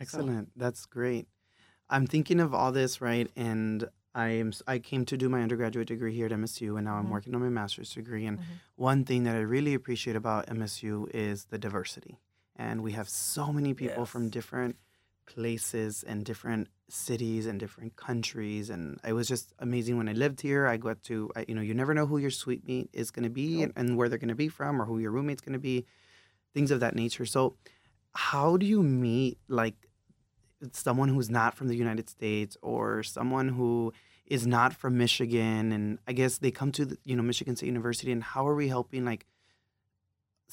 excellent 0.00 0.48
so. 0.48 0.52
that's 0.56 0.86
great 0.86 1.26
i'm 1.90 2.06
thinking 2.06 2.40
of 2.40 2.54
all 2.54 2.72
this 2.72 3.00
right 3.00 3.30
and 3.36 3.88
I 4.14 4.28
am 4.28 4.52
I 4.66 4.78
came 4.78 5.06
to 5.06 5.16
do 5.16 5.30
my 5.30 5.40
undergraduate 5.40 5.88
degree 5.88 6.14
here 6.14 6.26
at 6.26 6.32
MSU 6.32 6.76
and 6.76 6.84
now 6.84 6.96
I'm 6.96 7.04
mm-hmm. 7.04 7.12
working 7.12 7.34
on 7.34 7.40
my 7.40 7.48
master's 7.48 7.94
degree 7.94 8.26
and 8.26 8.38
mm-hmm. 8.38 8.52
one 8.76 9.06
thing 9.06 9.22
that 9.24 9.34
I 9.34 9.38
really 9.38 9.72
appreciate 9.72 10.16
about 10.16 10.48
MSU 10.48 11.08
is 11.14 11.46
the 11.46 11.56
diversity 11.56 12.18
and 12.56 12.82
we 12.82 12.92
have 12.92 13.08
so 13.08 13.52
many 13.52 13.74
people 13.74 14.02
yes. 14.02 14.08
from 14.08 14.28
different 14.28 14.76
places 15.26 16.02
and 16.02 16.24
different 16.24 16.68
cities 16.88 17.46
and 17.46 17.58
different 17.58 17.96
countries. 17.96 18.68
And 18.70 19.00
it 19.06 19.12
was 19.12 19.28
just 19.28 19.52
amazing 19.58 19.96
when 19.96 20.08
i 20.08 20.12
lived 20.12 20.40
here. 20.40 20.66
I 20.66 20.76
got 20.76 21.02
to 21.04 21.30
I, 21.34 21.44
you 21.48 21.54
know 21.54 21.62
you 21.62 21.74
never 21.74 21.94
know 21.94 22.06
who 22.06 22.18
your 22.18 22.30
suite 22.30 22.66
mate 22.66 22.90
is 22.92 23.10
going 23.10 23.24
to 23.24 23.30
be 23.30 23.58
nope. 23.58 23.72
and, 23.76 23.88
and, 23.88 23.96
where 23.96 24.08
they're 24.08 24.18
going 24.18 24.28
to 24.28 24.34
be 24.34 24.48
from 24.48 24.80
or 24.80 24.84
who 24.84 24.98
your 24.98 25.10
roommate's 25.10 25.40
going 25.40 25.54
to 25.54 25.58
be 25.58 25.86
things 26.54 26.70
of 26.70 26.80
that 26.80 26.94
nature. 26.94 27.24
So 27.24 27.56
how 28.14 28.56
do 28.56 28.66
you 28.66 28.82
meet 28.82 29.38
like 29.48 29.88
someone 30.72 31.08
who's 31.08 31.30
not 31.30 31.54
from 31.54 31.68
the 31.68 31.74
united 31.74 32.08
states 32.08 32.56
or 32.62 33.02
someone 33.02 33.48
who 33.48 33.92
is 34.26 34.46
not 34.46 34.74
from 34.74 34.98
michigan? 34.98 35.72
And 35.72 35.98
i 36.06 36.12
guess 36.12 36.38
they 36.38 36.50
come 36.50 36.72
to 36.72 36.84
the, 36.84 36.98
you 37.04 37.16
know 37.16 37.22
michigan 37.22 37.56
state 37.56 37.66
university 37.66 38.12
and 38.12 38.22
how 38.22 38.46
are 38.46 38.54
we 38.54 38.68
helping 38.68 39.04
like 39.04 39.26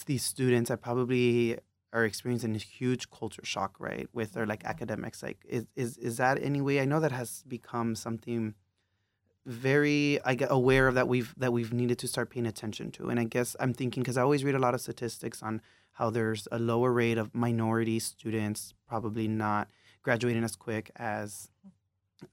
these 0.05 0.23
students? 0.23 0.69
That 0.69 0.81
probably 0.81 1.57
are 1.91 2.05
experiencing 2.05 2.55
a 2.55 2.59
huge 2.59 3.09
culture 3.09 3.43
shock, 3.43 3.75
right, 3.79 4.07
with 4.13 4.33
their 4.33 4.45
like 4.45 4.63
academics. 4.65 5.23
Like, 5.23 5.39
is 5.47 5.65
is 5.75 5.97
is 5.97 6.17
that 6.17 6.41
any 6.41 6.61
way? 6.61 6.79
I 6.79 6.85
know 6.85 6.99
that 6.99 7.11
has 7.11 7.43
become 7.47 7.95
something 7.95 8.55
very 9.45 10.19
I 10.23 10.35
get 10.35 10.51
aware 10.51 10.87
of 10.87 10.95
that 10.95 11.07
we've 11.07 11.33
that 11.37 11.51
we've 11.51 11.73
needed 11.73 11.97
to 11.99 12.07
start 12.07 12.29
paying 12.29 12.45
attention 12.45 12.91
to. 12.91 13.09
And 13.09 13.19
I 13.19 13.23
guess 13.23 13.55
I'm 13.59 13.73
thinking 13.73 14.03
because 14.03 14.17
I 14.17 14.21
always 14.21 14.43
read 14.43 14.55
a 14.55 14.59
lot 14.59 14.73
of 14.73 14.81
statistics 14.81 15.41
on 15.41 15.61
how 15.93 16.09
there's 16.09 16.47
a 16.51 16.59
lower 16.59 16.93
rate 16.93 17.17
of 17.17 17.33
minority 17.33 17.99
students 17.99 18.73
probably 18.87 19.27
not 19.27 19.69
graduating 20.03 20.43
as 20.43 20.55
quick 20.55 20.91
as 20.95 21.49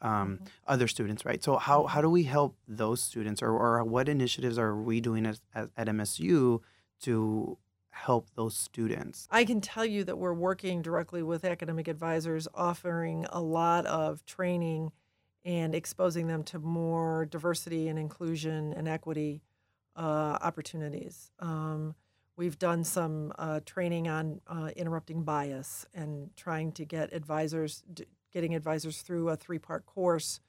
um, 0.00 0.36
mm-hmm. 0.36 0.44
other 0.66 0.88
students, 0.88 1.24
right? 1.24 1.42
So 1.42 1.56
how 1.56 1.86
how 1.86 2.00
do 2.00 2.10
we 2.10 2.24
help 2.24 2.56
those 2.68 3.00
students, 3.02 3.42
or 3.42 3.50
or 3.50 3.82
what 3.84 4.08
initiatives 4.08 4.58
are 4.58 4.76
we 4.76 5.00
doing 5.00 5.26
as, 5.26 5.40
as 5.54 5.68
at 5.76 5.86
MSU 5.88 6.60
to 7.02 7.58
help 7.96 8.28
those 8.34 8.56
students? 8.56 9.26
I 9.30 9.44
can 9.44 9.60
tell 9.60 9.84
you 9.84 10.04
that 10.04 10.18
we're 10.18 10.34
working 10.34 10.82
directly 10.82 11.22
with 11.22 11.44
academic 11.44 11.88
advisors, 11.88 12.46
offering 12.54 13.26
a 13.30 13.40
lot 13.40 13.86
of 13.86 14.24
training 14.26 14.92
and 15.44 15.74
exposing 15.74 16.26
them 16.26 16.42
to 16.44 16.58
more 16.58 17.26
diversity 17.26 17.88
and 17.88 17.98
inclusion 17.98 18.72
and 18.74 18.86
equity 18.86 19.42
uh, 19.96 20.38
opportunities. 20.42 21.30
Um, 21.40 21.94
we've 22.36 22.58
done 22.58 22.84
some 22.84 23.32
uh, 23.38 23.60
training 23.64 24.08
on 24.08 24.40
uh, 24.46 24.70
interrupting 24.76 25.22
bias 25.22 25.86
and 25.94 26.30
trying 26.36 26.72
to 26.72 26.84
get 26.84 27.12
advisors, 27.12 27.82
getting 28.32 28.54
advisors 28.54 29.02
through 29.02 29.30
a 29.30 29.36
three 29.36 29.58
part 29.58 29.86
course 29.86 30.40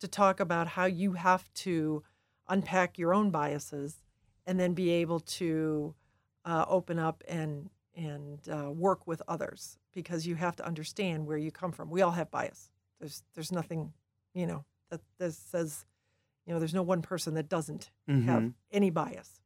to 0.00 0.08
talk 0.08 0.40
about 0.40 0.68
how 0.68 0.86
you 0.86 1.12
have 1.12 1.52
to 1.54 2.02
unpack 2.48 2.98
your 2.98 3.12
own 3.12 3.30
biases 3.30 4.02
and 4.46 4.58
then 4.58 4.72
be 4.74 4.90
able 4.90 5.20
to 5.20 5.94
uh, 6.44 6.64
open 6.68 6.98
up 6.98 7.22
and 7.28 7.70
and 7.96 8.48
uh, 8.48 8.70
work 8.70 9.06
with 9.06 9.22
others 9.28 9.78
because 9.92 10.26
you 10.26 10.34
have 10.34 10.56
to 10.56 10.66
understand 10.66 11.26
where 11.26 11.38
you 11.38 11.52
come 11.52 11.70
from. 11.72 11.90
We 11.90 12.02
all 12.02 12.10
have 12.12 12.30
bias. 12.30 12.70
There's 13.00 13.22
there's 13.34 13.52
nothing, 13.52 13.92
you 14.34 14.46
know, 14.46 14.64
that 14.90 15.00
that 15.18 15.32
says, 15.32 15.86
you 16.46 16.52
know, 16.52 16.58
there's 16.58 16.74
no 16.74 16.82
one 16.82 17.02
person 17.02 17.34
that 17.34 17.48
doesn't 17.48 17.90
have 18.26 18.44
Mhm. 18.44 18.54
any 18.72 18.90
bias. 18.90 19.40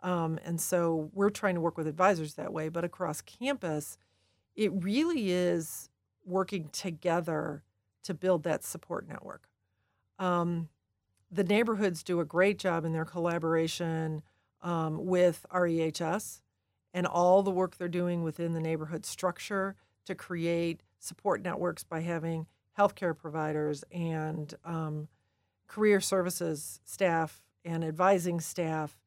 Um, 0.00 0.38
and 0.44 0.60
so 0.60 1.10
we're 1.12 1.30
trying 1.30 1.54
to 1.54 1.60
work 1.60 1.76
with 1.76 1.86
advisors 1.86 2.34
that 2.34 2.52
way. 2.52 2.68
But 2.68 2.84
across 2.84 3.20
campus, 3.20 3.98
it 4.56 4.72
really 4.84 5.30
is 5.30 5.90
working 6.24 6.68
together 6.70 7.64
to 8.02 8.14
build 8.14 8.42
that 8.44 8.64
support 8.64 9.06
network. 9.08 9.48
Um, 10.18 10.68
the 11.30 11.44
neighborhoods 11.44 12.02
do 12.02 12.20
a 12.20 12.24
great 12.24 12.58
job 12.58 12.84
in 12.84 12.92
their 12.92 13.04
collaboration 13.04 14.22
um, 14.62 15.04
with 15.06 15.44
REHS 15.52 16.40
and 16.94 17.06
all 17.06 17.42
the 17.42 17.50
work 17.50 17.76
they're 17.76 17.88
doing 17.88 18.22
within 18.22 18.52
the 18.52 18.60
neighborhood 18.60 19.04
structure 19.04 19.76
to 20.04 20.14
create 20.14 20.82
support 20.98 21.42
networks 21.42 21.84
by 21.84 22.00
having 22.00 22.46
healthcare 22.78 23.16
providers 23.16 23.84
and 23.92 24.54
um, 24.64 25.08
career 25.66 26.00
services 26.00 26.80
staff 26.84 27.42
and 27.64 27.84
advising 27.84 28.40
staff, 28.40 28.98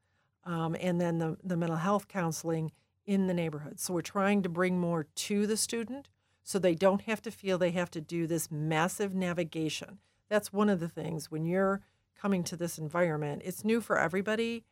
um, 0.44 0.76
and 0.80 1.00
then 1.00 1.18
the, 1.18 1.36
the 1.44 1.56
mental 1.56 1.76
health 1.76 2.08
counseling 2.08 2.72
in 3.04 3.26
the 3.26 3.34
neighborhood. 3.34 3.78
So 3.78 3.94
we're 3.94 4.00
trying 4.02 4.42
to 4.42 4.48
bring 4.48 4.78
more 4.78 5.04
to 5.04 5.46
the 5.46 5.56
student 5.56 6.08
so 6.42 6.58
they 6.58 6.74
don't 6.74 7.02
have 7.02 7.22
to 7.22 7.30
feel 7.30 7.58
they 7.58 7.70
have 7.72 7.90
to 7.92 8.00
do 8.00 8.26
this 8.26 8.50
massive 8.50 9.14
navigation. 9.14 9.98
That's 10.28 10.52
one 10.52 10.68
of 10.68 10.80
the 10.80 10.88
things 10.88 11.30
when 11.30 11.44
you're 11.44 11.82
coming 12.20 12.42
to 12.44 12.56
this 12.56 12.78
environment. 12.78 13.42
It's 13.44 13.64
new 13.64 13.80
for 13.80 13.98
everybody, 13.98 14.64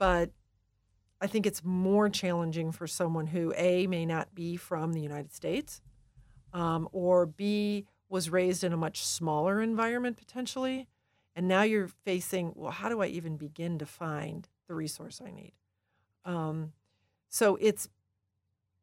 but 0.00 0.30
I 1.20 1.26
think 1.26 1.46
it's 1.46 1.62
more 1.62 2.08
challenging 2.08 2.72
for 2.72 2.86
someone 2.86 3.26
who 3.26 3.52
A 3.54 3.86
may 3.86 4.06
not 4.06 4.34
be 4.34 4.56
from 4.56 4.94
the 4.94 5.00
United 5.02 5.34
States, 5.34 5.82
um, 6.54 6.88
or 6.90 7.26
B 7.26 7.84
was 8.08 8.30
raised 8.30 8.64
in 8.64 8.72
a 8.72 8.78
much 8.78 9.04
smaller 9.04 9.60
environment 9.60 10.16
potentially, 10.16 10.88
and 11.36 11.46
now 11.46 11.62
you're 11.62 11.86
facing 11.86 12.54
well, 12.56 12.72
how 12.72 12.88
do 12.88 13.02
I 13.02 13.06
even 13.08 13.36
begin 13.36 13.78
to 13.78 13.86
find 13.86 14.48
the 14.66 14.74
resource 14.74 15.20
I 15.24 15.30
need? 15.30 15.52
Um, 16.24 16.72
so 17.28 17.56
it's 17.60 17.88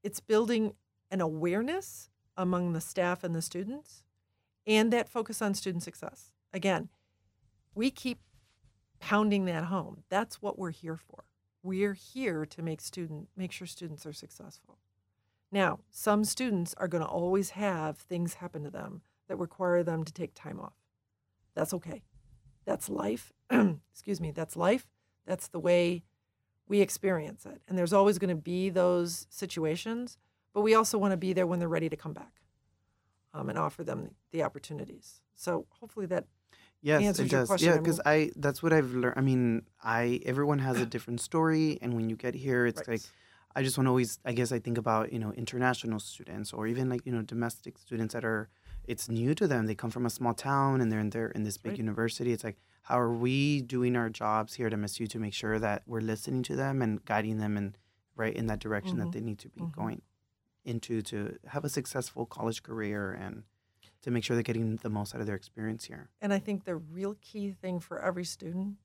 it's 0.03 0.19
building 0.19 0.73
an 1.09 1.19
awareness 1.19 2.09
among 2.37 2.73
the 2.73 2.81
staff 2.81 3.23
and 3.23 3.33
the 3.33 3.41
students, 3.41 4.03
and 4.67 4.93
that 4.93 5.09
focus 5.09 5.41
on 5.41 5.55
student 5.55 5.81
success. 5.81 6.31
Again, 6.53 6.89
we 7.73 7.89
keep 7.89 8.19
pounding 8.99 9.45
that 9.45 9.65
home. 9.65 10.03
That's 10.09 10.41
what 10.41 10.57
we're 10.57 10.71
here 10.71 10.97
for. 10.97 11.23
We're 11.63 11.93
here 11.93 12.45
to 12.45 12.61
make 12.61 12.81
student 12.81 13.29
make 13.35 13.51
sure 13.51 13.67
students 13.67 14.05
are 14.05 14.13
successful. 14.13 14.77
Now, 15.51 15.79
some 15.89 16.23
students 16.23 16.73
are 16.77 16.87
going 16.87 17.03
to 17.03 17.09
always 17.09 17.51
have 17.51 17.97
things 17.97 18.35
happen 18.35 18.63
to 18.63 18.69
them 18.69 19.01
that 19.27 19.37
require 19.37 19.83
them 19.83 20.03
to 20.03 20.13
take 20.13 20.33
time 20.33 20.59
off. 20.59 20.73
That's 21.55 21.73
okay. 21.73 22.03
That's 22.65 22.89
life. 22.89 23.31
Excuse 23.49 24.19
me. 24.19 24.31
That's 24.31 24.55
life. 24.55 24.87
That's 25.25 25.47
the 25.47 25.59
way 25.59 26.03
we 26.67 26.81
experience 26.81 27.45
it. 27.45 27.61
And 27.67 27.77
there's 27.77 27.93
always 27.93 28.17
going 28.19 28.29
to 28.29 28.35
be 28.35 28.69
those 28.69 29.25
situations, 29.29 30.17
but 30.53 30.61
we 30.61 30.75
also 30.75 30.97
want 30.97 31.11
to 31.11 31.17
be 31.17 31.33
there 31.33 31.47
when 31.47 31.59
they're 31.59 31.67
ready 31.69 31.89
to 31.89 31.95
come 31.95 32.13
back 32.13 32.41
um, 33.33 33.49
and 33.49 33.57
offer 33.57 33.83
them 33.83 34.11
the 34.31 34.43
opportunities. 34.43 35.21
So 35.33 35.65
hopefully 35.69 36.05
that 36.07 36.25
Yes, 36.87 37.19
it 37.19 37.29
does. 37.29 37.47
question. 37.47 37.67
Yeah, 37.67 37.73
I 37.73 37.75
mean- 37.75 37.83
because 37.83 37.99
I 38.05 38.31
that's 38.35 38.61
what 38.63 38.71
I've 38.77 38.91
learned. 39.01 39.15
I 39.17 39.21
mean, 39.21 39.43
I 39.83 40.19
everyone 40.25 40.59
has 40.59 40.77
a 40.79 40.85
different 40.95 41.19
story, 41.29 41.77
and 41.81 41.93
when 41.95 42.09
you 42.09 42.15
get 42.15 42.33
here, 42.35 42.65
it's 42.65 42.79
Right. 42.87 42.89
like 42.93 43.01
I 43.55 43.63
just 43.63 43.75
want 43.77 43.85
to 43.87 43.91
always. 43.95 44.19
I 44.23 44.33
guess 44.33 44.51
I 44.51 44.59
think 44.59 44.77
about 44.77 45.11
you 45.13 45.19
know 45.23 45.31
international 45.43 45.99
students 45.99 46.53
or 46.53 46.67
even 46.67 46.85
like 46.89 47.01
you 47.07 47.11
know 47.15 47.21
domestic 47.23 47.77
students 47.77 48.13
that 48.13 48.25
are. 48.25 48.49
It's 48.93 49.09
new 49.09 49.35
to 49.35 49.45
them. 49.51 49.65
They 49.65 49.75
come 49.75 49.91
from 49.91 50.05
a 50.05 50.09
small 50.09 50.33
town 50.33 50.79
and 50.79 50.89
they're 50.89 51.01
in 51.07 51.09
there 51.09 51.27
in 51.37 51.43
this 51.43 51.57
big 51.57 51.71
Right. 51.73 51.79
university. 51.85 52.31
It's 52.31 52.45
like 52.49 52.57
how 52.83 52.97
are 52.97 53.11
we 53.27 53.61
doing 53.61 53.97
our 53.97 54.09
jobs 54.09 54.53
here 54.53 54.67
at 54.67 54.73
MSU 54.73 55.07
to 55.09 55.19
make 55.19 55.33
sure 55.33 55.59
that 55.59 55.83
we're 55.85 55.99
listening 56.13 56.41
to 56.43 56.55
them 56.55 56.81
and 56.81 57.03
guiding 57.03 57.37
them 57.43 57.57
and 57.57 57.77
right 58.15 58.33
in 58.33 58.45
that 58.47 58.59
direction 58.59 58.95
Mhm. 58.95 58.99
that 59.01 59.11
they 59.11 59.19
need 59.29 59.39
to 59.39 59.49
be 59.49 59.59
Mhm. 59.59 59.71
going 59.73 60.01
into 60.63 61.01
to 61.01 61.37
have 61.47 61.65
a 61.65 61.69
successful 61.69 62.25
college 62.25 62.63
career 62.63 63.11
and 63.11 63.43
to 64.07 64.11
make 64.13 64.23
sure 64.23 64.37
they're 64.37 64.43
getting 64.43 64.77
the 64.77 64.89
most 64.89 65.13
out 65.13 65.19
of 65.19 65.27
their 65.27 65.35
experience 65.35 65.83
here. 65.83 66.07
And 66.21 66.31
I 66.31 66.39
think 66.39 66.63
the 66.63 66.77
real 66.77 67.17
key 67.19 67.51
thing 67.51 67.81
for 67.81 68.01
every 68.01 68.23
student, 68.23 68.75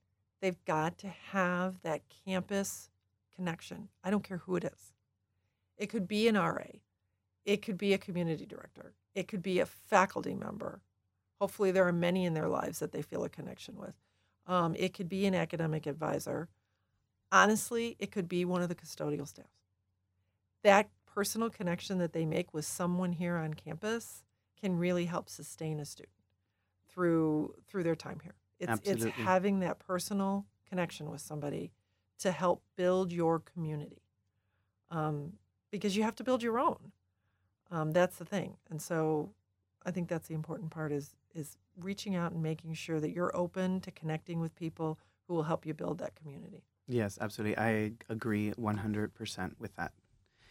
they've 0.40 0.62
got 0.64 0.98
to 0.98 1.06
have 1.30 1.80
that 1.82 2.02
campus 2.26 2.90
connection. 3.32 3.88
I 4.02 4.10
don't 4.10 4.24
care 4.24 4.38
who 4.38 4.56
it 4.56 4.64
is. 4.64 4.92
It 5.78 5.86
could 5.86 6.08
be 6.08 6.26
an 6.26 6.34
RA, 6.34 6.66
it 7.44 7.62
could 7.62 7.78
be 7.78 7.92
a 7.92 7.98
community 7.98 8.46
director, 8.46 8.94
it 9.14 9.28
could 9.28 9.42
be 9.42 9.60
a 9.60 9.66
faculty 9.66 10.34
member. 10.34 10.80
Hopefully, 11.40 11.70
there 11.70 11.86
are 11.86 11.92
many 11.92 12.24
in 12.24 12.34
their 12.34 12.48
lives 12.48 12.80
that 12.80 12.90
they 12.90 13.02
feel 13.02 13.22
a 13.22 13.28
connection 13.28 13.76
with. 13.78 13.94
Um, 14.48 14.74
it 14.76 14.92
could 14.92 15.08
be 15.08 15.26
an 15.26 15.36
academic 15.36 15.86
advisor. 15.86 16.48
Honestly, 17.30 17.94
it 18.00 18.10
could 18.10 18.28
be 18.28 18.44
one 18.44 18.60
of 18.60 18.68
the 18.68 18.74
custodial 18.74 19.28
staff. 19.28 19.46
That 20.64 20.90
personal 21.06 21.48
connection 21.48 21.98
that 21.98 22.12
they 22.12 22.26
make 22.26 22.52
with 22.52 22.64
someone 22.64 23.12
here 23.12 23.36
on 23.36 23.54
campus 23.54 24.24
can 24.62 24.78
really 24.78 25.06
help 25.06 25.28
sustain 25.28 25.80
a 25.80 25.84
student 25.84 26.14
through 26.88 27.54
through 27.66 27.82
their 27.82 27.96
time 27.96 28.20
here. 28.22 28.34
It's 28.58 28.70
Absolutely. 28.70 29.08
it's 29.08 29.18
having 29.18 29.60
that 29.60 29.78
personal 29.78 30.46
connection 30.68 31.10
with 31.10 31.20
somebody 31.20 31.72
to 32.20 32.30
help 32.30 32.62
build 32.76 33.12
your 33.12 33.40
community, 33.40 34.02
um, 34.90 35.32
because 35.70 35.96
you 35.96 36.04
have 36.04 36.14
to 36.16 36.24
build 36.24 36.42
your 36.42 36.58
own. 36.58 36.92
Um, 37.70 37.90
that's 37.90 38.18
the 38.18 38.24
thing, 38.24 38.56
and 38.70 38.80
so 38.80 39.30
I 39.84 39.90
think 39.90 40.08
that's 40.08 40.28
the 40.28 40.34
important 40.34 40.70
part 40.70 40.92
is 40.92 41.16
is 41.34 41.56
reaching 41.80 42.14
out 42.14 42.32
and 42.32 42.42
making 42.42 42.74
sure 42.74 43.00
that 43.00 43.10
you're 43.10 43.34
open 43.34 43.80
to 43.80 43.90
connecting 43.90 44.38
with 44.38 44.54
people 44.54 44.98
who 45.26 45.34
will 45.34 45.42
help 45.42 45.66
you 45.66 45.74
build 45.74 45.98
that 45.98 46.14
community. 46.14 46.62
Yes, 46.86 47.18
absolutely. 47.20 47.56
I 47.56 47.92
agree 48.10 48.52
100% 48.52 49.52
with 49.58 49.74
that. 49.76 49.92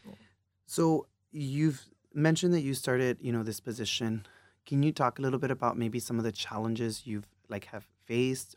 Yeah. 0.06 0.14
So 0.66 1.08
you've 1.32 1.86
mentioned 2.14 2.54
that 2.54 2.62
you 2.62 2.74
started, 2.74 3.18
you 3.22 3.32
know, 3.32 3.44
this 3.44 3.60
position. 3.60 4.26
Can 4.66 4.84
you 4.84 4.92
talk 4.92 5.20
a 5.20 5.22
little 5.22 5.40
bit 5.40 5.52
about 5.52 5.78
maybe 5.78 6.00
some 6.00 6.18
of 6.18 6.24
the 6.24 6.32
challenges 6.32 7.06
you've 7.06 7.28
like 7.50 7.66
have 7.66 7.86
faced 8.06 8.56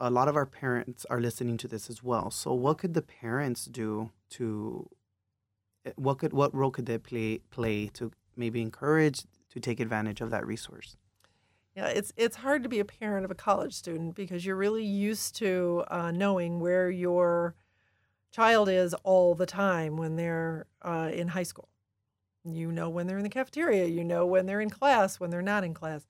a 0.00 0.10
lot 0.10 0.28
of 0.28 0.36
our 0.36 0.46
parents 0.46 1.06
are 1.08 1.20
listening 1.20 1.56
to 1.58 1.68
this 1.68 1.88
as 1.88 2.02
well. 2.02 2.30
So, 2.30 2.52
what 2.52 2.78
could 2.78 2.94
the 2.94 3.02
parents 3.02 3.66
do 3.66 4.10
to 4.30 4.90
eh, 5.84 5.92
what 5.96 6.18
could 6.18 6.32
what 6.32 6.54
role 6.54 6.70
could 6.70 6.86
they 6.86 6.98
play 6.98 7.38
play 7.50 7.88
to 7.94 8.12
maybe 8.36 8.60
encourage 8.60 9.24
to 9.50 9.60
take 9.60 9.80
advantage 9.80 10.20
of 10.20 10.30
that 10.30 10.46
resource? 10.46 10.96
Yeah, 11.76 11.86
it's 11.86 12.12
it's 12.16 12.36
hard 12.36 12.62
to 12.62 12.68
be 12.68 12.80
a 12.80 12.84
parent 12.84 13.24
of 13.24 13.30
a 13.30 13.34
college 13.34 13.74
student 13.74 14.14
because 14.14 14.44
you're 14.46 14.56
really 14.56 14.84
used 14.84 15.34
to 15.36 15.84
uh, 15.88 16.10
knowing 16.10 16.60
where 16.60 16.90
your 16.90 17.54
child 18.30 18.68
is 18.68 18.94
all 19.04 19.34
the 19.34 19.46
time 19.46 19.96
when 19.96 20.16
they're 20.16 20.66
uh, 20.82 21.10
in 21.12 21.28
high 21.28 21.42
school. 21.44 21.68
You 22.44 22.70
know 22.70 22.90
when 22.90 23.06
they're 23.06 23.16
in 23.16 23.22
the 23.22 23.30
cafeteria. 23.30 23.86
You 23.86 24.04
know 24.04 24.26
when 24.26 24.46
they're 24.46 24.60
in 24.60 24.70
class, 24.70 25.18
when 25.18 25.30
they're 25.30 25.42
not 25.42 25.64
in 25.64 25.74
class, 25.74 26.06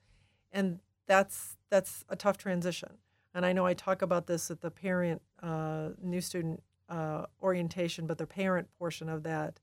and 0.53 0.81
that's 1.07 1.57
that's 1.71 2.05
a 2.09 2.17
tough 2.17 2.39
transition. 2.39 2.99
And 3.35 3.45
I 3.45 3.53
know 3.53 3.67
I 3.67 3.75
talk 3.75 4.03
about 4.03 4.27
this 4.27 4.51
at 4.51 4.61
the 4.61 4.71
parent 4.71 5.21
uh, 5.43 5.91
new 6.01 6.21
student 6.21 6.63
uh, 6.89 7.27
orientation, 7.43 8.07
but 8.07 8.19
the 8.19 8.27
parent 8.27 8.69
portion 8.79 9.09
of 9.09 9.25
that, 9.25 9.61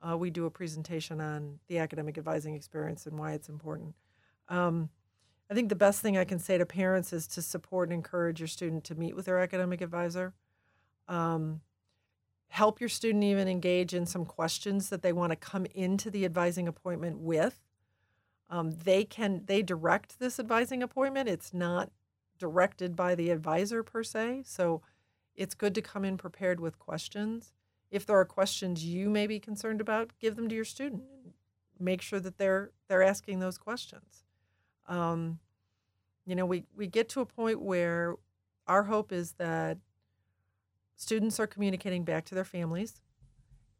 uh, 0.00 0.16
we 0.16 0.30
do 0.30 0.46
a 0.46 0.50
presentation 0.50 1.20
on 1.20 1.58
the 1.66 1.78
academic 1.78 2.16
advising 2.16 2.54
experience 2.54 3.06
and 3.06 3.18
why 3.18 3.32
it's 3.32 3.48
important. 3.48 3.94
Um, 4.48 4.90
I 5.50 5.54
think 5.54 5.68
the 5.68 5.74
best 5.74 6.00
thing 6.00 6.16
I 6.16 6.24
can 6.24 6.38
say 6.38 6.58
to 6.58 6.66
parents 6.66 7.12
is 7.12 7.26
to 7.28 7.42
support 7.42 7.88
and 7.88 7.94
encourage 7.94 8.40
your 8.40 8.48
student 8.48 8.84
to 8.84 8.94
meet 8.94 9.16
with 9.16 9.26
their 9.26 9.40
academic 9.40 9.80
advisor. 9.80 10.34
Um, 11.08 11.62
help 12.48 12.80
your 12.80 12.88
student 12.88 13.24
even 13.24 13.48
engage 13.48 13.94
in 13.94 14.06
some 14.06 14.24
questions 14.24 14.90
that 14.90 15.02
they 15.02 15.12
want 15.12 15.30
to 15.32 15.36
come 15.36 15.66
into 15.74 16.10
the 16.10 16.24
advising 16.24 16.68
appointment 16.68 17.18
with. 17.18 17.60
Um, 18.50 18.70
they 18.70 19.04
can 19.04 19.42
they 19.46 19.62
direct 19.62 20.18
this 20.18 20.38
advising 20.38 20.82
appointment. 20.82 21.28
It's 21.28 21.52
not 21.52 21.90
directed 22.38 22.96
by 22.96 23.14
the 23.14 23.30
advisor 23.30 23.82
per 23.82 24.02
se, 24.02 24.42
so 24.46 24.82
it's 25.34 25.54
good 25.54 25.74
to 25.74 25.82
come 25.82 26.04
in 26.04 26.16
prepared 26.16 26.60
with 26.60 26.78
questions. 26.78 27.52
If 27.90 28.04
there 28.04 28.18
are 28.18 28.24
questions 28.24 28.84
you 28.84 29.08
may 29.08 29.26
be 29.26 29.38
concerned 29.38 29.80
about, 29.80 30.10
give 30.20 30.36
them 30.36 30.48
to 30.48 30.54
your 30.54 30.64
student. 30.64 31.02
Make 31.78 32.02
sure 32.02 32.20
that 32.20 32.38
they're 32.38 32.72
they're 32.88 33.02
asking 33.02 33.38
those 33.38 33.56
questions. 33.56 34.24
Um, 34.88 35.38
you 36.26 36.34
know, 36.34 36.44
we 36.44 36.64
we 36.76 36.86
get 36.86 37.08
to 37.10 37.20
a 37.20 37.26
point 37.26 37.60
where 37.60 38.16
our 38.66 38.84
hope 38.84 39.12
is 39.12 39.32
that 39.32 39.78
students 40.96 41.38
are 41.38 41.46
communicating 41.46 42.04
back 42.04 42.24
to 42.26 42.34
their 42.34 42.44
families 42.44 43.00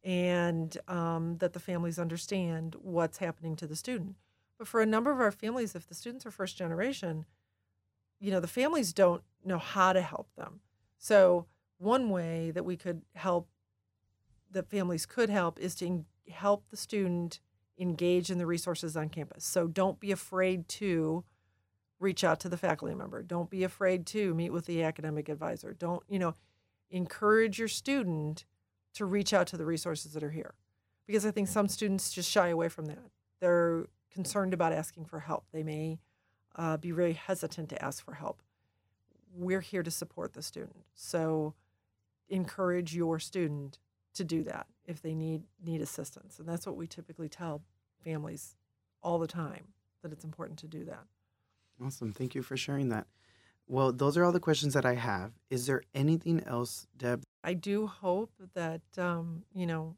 and 0.04 0.78
um, 0.86 1.36
that 1.38 1.52
the 1.52 1.60
families 1.60 1.98
understand 1.98 2.76
what's 2.80 3.18
happening 3.18 3.56
to 3.56 3.66
the 3.66 3.76
student. 3.76 4.14
But 4.56 4.68
for 4.68 4.80
a 4.80 4.86
number 4.86 5.10
of 5.10 5.20
our 5.20 5.32
families, 5.32 5.74
if 5.74 5.86
the 5.86 5.94
students 5.94 6.24
are 6.24 6.30
first 6.30 6.56
generation, 6.56 7.26
you 8.20 8.30
know, 8.30 8.40
the 8.40 8.48
families 8.48 8.92
don't 8.92 9.22
know 9.44 9.58
how 9.58 9.92
to 9.92 10.00
help 10.00 10.28
them. 10.36 10.60
So, 10.98 11.46
one 11.78 12.10
way 12.10 12.50
that 12.50 12.64
we 12.64 12.76
could 12.76 13.02
help, 13.14 13.48
that 14.50 14.68
families 14.68 15.06
could 15.06 15.30
help, 15.30 15.60
is 15.60 15.74
to 15.76 16.04
help 16.28 16.68
the 16.70 16.76
student 16.76 17.40
engage 17.78 18.30
in 18.30 18.38
the 18.38 18.46
resources 18.46 18.96
on 18.96 19.08
campus. 19.08 19.44
So, 19.44 19.68
don't 19.68 20.00
be 20.00 20.10
afraid 20.10 20.68
to 20.68 21.24
reach 22.00 22.24
out 22.24 22.40
to 22.40 22.48
the 22.48 22.56
faculty 22.56 22.94
member. 22.94 23.22
Don't 23.22 23.50
be 23.50 23.64
afraid 23.64 24.06
to 24.06 24.34
meet 24.34 24.50
with 24.50 24.66
the 24.66 24.82
academic 24.82 25.28
advisor. 25.28 25.72
Don't, 25.72 26.02
you 26.08 26.18
know, 26.18 26.34
encourage 26.90 27.58
your 27.58 27.68
student 27.68 28.44
to 28.94 29.04
reach 29.04 29.32
out 29.32 29.46
to 29.48 29.56
the 29.56 29.64
resources 29.64 30.12
that 30.12 30.22
are 30.22 30.30
here. 30.30 30.54
Because 31.06 31.24
I 31.24 31.30
think 31.30 31.48
some 31.48 31.68
students 31.68 32.10
just 32.10 32.30
shy 32.30 32.48
away 32.48 32.68
from 32.68 32.86
that. 32.86 33.10
They're 33.40 33.86
concerned 34.12 34.54
about 34.54 34.72
asking 34.72 35.06
for 35.06 35.20
help. 35.20 35.44
They 35.52 35.62
may 35.62 35.98
uh, 36.58 36.76
be 36.76 36.90
very 36.90 37.14
hesitant 37.14 37.68
to 37.70 37.82
ask 37.82 38.04
for 38.04 38.14
help. 38.14 38.42
We're 39.34 39.60
here 39.60 39.82
to 39.82 39.90
support 39.90 40.34
the 40.34 40.42
student. 40.42 40.84
So 40.94 41.54
encourage 42.28 42.94
your 42.94 43.18
student 43.18 43.78
to 44.14 44.24
do 44.24 44.42
that 44.42 44.66
if 44.84 45.00
they 45.00 45.14
need 45.14 45.42
need 45.64 45.80
assistance. 45.80 46.38
And 46.38 46.48
that's 46.48 46.66
what 46.66 46.76
we 46.76 46.86
typically 46.86 47.28
tell 47.28 47.62
families 48.04 48.56
all 49.02 49.18
the 49.18 49.28
time 49.28 49.68
that 50.02 50.12
it's 50.12 50.24
important 50.24 50.58
to 50.60 50.66
do 50.66 50.84
that. 50.84 51.04
Awesome. 51.82 52.12
Thank 52.12 52.34
you 52.34 52.42
for 52.42 52.56
sharing 52.56 52.88
that. 52.88 53.06
Well, 53.68 53.92
those 53.92 54.16
are 54.16 54.24
all 54.24 54.32
the 54.32 54.40
questions 54.40 54.74
that 54.74 54.86
I 54.86 54.94
have. 54.94 55.32
Is 55.50 55.66
there 55.66 55.82
anything 55.94 56.42
else, 56.44 56.86
Deb? 56.96 57.22
I 57.44 57.54
do 57.54 57.86
hope 57.86 58.32
that 58.54 58.80
um, 58.96 59.44
you 59.54 59.66
know 59.66 59.94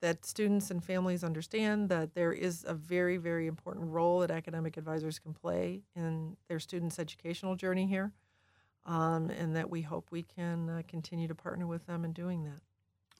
that 0.00 0.24
students 0.24 0.70
and 0.70 0.84
families 0.84 1.24
understand 1.24 1.88
that 1.88 2.14
there 2.14 2.32
is 2.32 2.64
a 2.66 2.74
very, 2.74 3.16
very 3.16 3.46
important 3.46 3.86
role 3.90 4.20
that 4.20 4.30
academic 4.30 4.76
advisors 4.76 5.18
can 5.18 5.32
play 5.32 5.82
in 5.96 6.36
their 6.48 6.60
students' 6.60 6.98
educational 6.98 7.56
journey 7.56 7.86
here, 7.86 8.12
um, 8.86 9.30
and 9.30 9.56
that 9.56 9.70
we 9.70 9.82
hope 9.82 10.08
we 10.10 10.22
can 10.22 10.68
uh, 10.68 10.82
continue 10.86 11.26
to 11.28 11.34
partner 11.34 11.66
with 11.66 11.86
them 11.86 12.04
in 12.04 12.12
doing 12.12 12.44
that. 12.44 12.60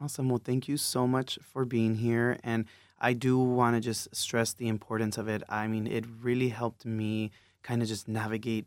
Awesome. 0.00 0.28
Well, 0.28 0.40
thank 0.44 0.68
you 0.68 0.76
so 0.76 1.06
much 1.06 1.38
for 1.42 1.64
being 1.64 1.94
here. 1.94 2.38
And 2.42 2.66
I 2.98 3.12
do 3.12 3.38
want 3.38 3.76
to 3.76 3.80
just 3.80 4.14
stress 4.14 4.52
the 4.52 4.68
importance 4.68 5.18
of 5.18 5.28
it. 5.28 5.42
I 5.48 5.66
mean, 5.68 5.86
it 5.86 6.04
really 6.20 6.48
helped 6.48 6.84
me 6.84 7.30
kind 7.62 7.80
of 7.80 7.88
just 7.88 8.08
navigate 8.08 8.66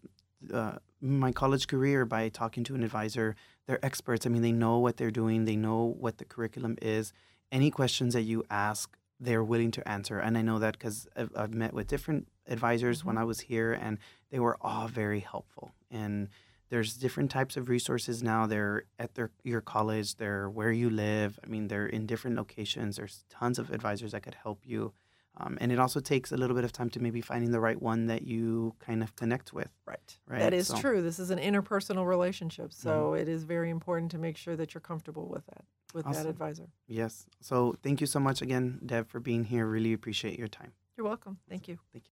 uh, 0.54 0.78
my 1.02 1.32
college 1.32 1.68
career 1.68 2.06
by 2.06 2.30
talking 2.30 2.64
to 2.66 2.76
an 2.76 2.84
advisor. 2.84 3.36
They're 3.66 3.84
experts. 3.86 4.26
I 4.26 4.30
mean, 4.30 4.42
they 4.42 4.52
know 4.52 4.80
what 4.80 4.98
they're 4.98 5.12
doing, 5.12 5.46
they 5.46 5.56
know 5.56 5.96
what 6.00 6.18
the 6.18 6.26
curriculum 6.26 6.78
is. 6.82 7.14
Any 7.52 7.72
questions 7.72 8.14
that 8.14 8.24
you 8.24 8.44
ask, 8.50 8.98
they're 9.20 9.44
willing 9.44 9.72
to 9.72 9.88
answer. 9.88 10.20
And 10.20 10.38
I 10.38 10.42
know 10.42 10.60
that 10.60 10.74
because 10.74 11.08
I've, 11.16 11.32
I've, 11.36 11.54
met 11.54 11.74
with 11.74 11.88
different 11.88 12.28
advisors 12.48 13.00
mm-hmm. 13.00 13.08
when 13.08 13.18
I 13.18 13.24
was 13.24 13.42
here, 13.42 13.74
and 13.74 13.98
they 14.32 14.40
were 14.40 14.58
all 14.62 14.88
very 14.88 15.22
helpful. 15.22 15.72
And 15.90 16.30
there's 16.70 16.96
different 16.96 17.32
types 17.32 17.56
of 17.58 17.70
resources 17.70 18.22
now. 18.22 18.46
They're 18.46 18.84
at 19.00 19.16
their 19.16 19.32
your 19.44 19.62
college. 19.62 20.16
They're 20.16 20.50
where 20.50 20.72
you 20.72 20.90
live. 20.90 21.40
I 21.44 21.48
mean, 21.48 21.68
they're 21.68 21.88
in 21.88 22.06
different 22.06 22.36
locations. 22.36 22.98
There's 22.98 23.24
tons 23.30 23.58
of 23.58 23.72
advisors 23.72 24.12
that 24.12 24.24
could 24.24 24.36
help 24.36 24.60
you. 24.66 24.94
Um, 25.40 25.58
and 25.62 25.72
it 25.72 25.80
also 25.80 26.00
takes 26.00 26.32
a 26.32 26.38
little 26.38 26.56
bit 26.56 26.66
of 26.66 26.72
time 26.72 26.90
to 26.92 27.00
maybe 27.00 27.22
finding 27.22 27.52
the 27.52 27.60
right 27.60 27.80
one 27.82 28.08
that 28.08 28.24
you 28.24 28.74
kind 28.80 29.04
of 29.04 29.16
connect 29.16 29.54
with. 29.54 29.72
Right. 29.86 30.18
Right. 30.28 30.40
That 30.40 30.54
is 30.54 30.68
so. 30.68 30.78
true. 30.78 31.02
This 31.02 31.20
is 31.20 31.30
an 31.30 31.40
interpersonal 31.40 32.08
relationship, 32.08 32.74
so 32.74 32.90
mm-hmm. 33.12 33.22
it 33.22 33.28
is 33.28 33.44
very 33.44 33.70
important 33.70 34.12
to 34.12 34.18
make 34.18 34.38
sure 34.38 34.56
that 34.56 34.74
you're 34.74 34.82
comfortable 34.82 35.28
with 35.28 35.46
that 35.46 35.66
with 35.94 36.06
awesome. 36.06 36.24
that 36.24 36.30
advisor. 36.30 36.70
Yes. 36.88 37.28
So 37.42 37.76
thank 37.84 38.02
you 38.02 38.08
so 38.08 38.20
much 38.20 38.42
again, 38.42 38.80
Deb, 38.86 39.10
for 39.10 39.20
being 39.20 39.46
here. 39.46 39.66
Really 39.66 39.94
appreciate 39.94 40.38
your 40.38 40.48
time. 40.48 40.74
You're 40.96 41.06
welcome. 41.06 41.38
Thank 41.48 41.68
you. 41.68 41.78
Thank 41.94 42.06
you. 42.06 42.17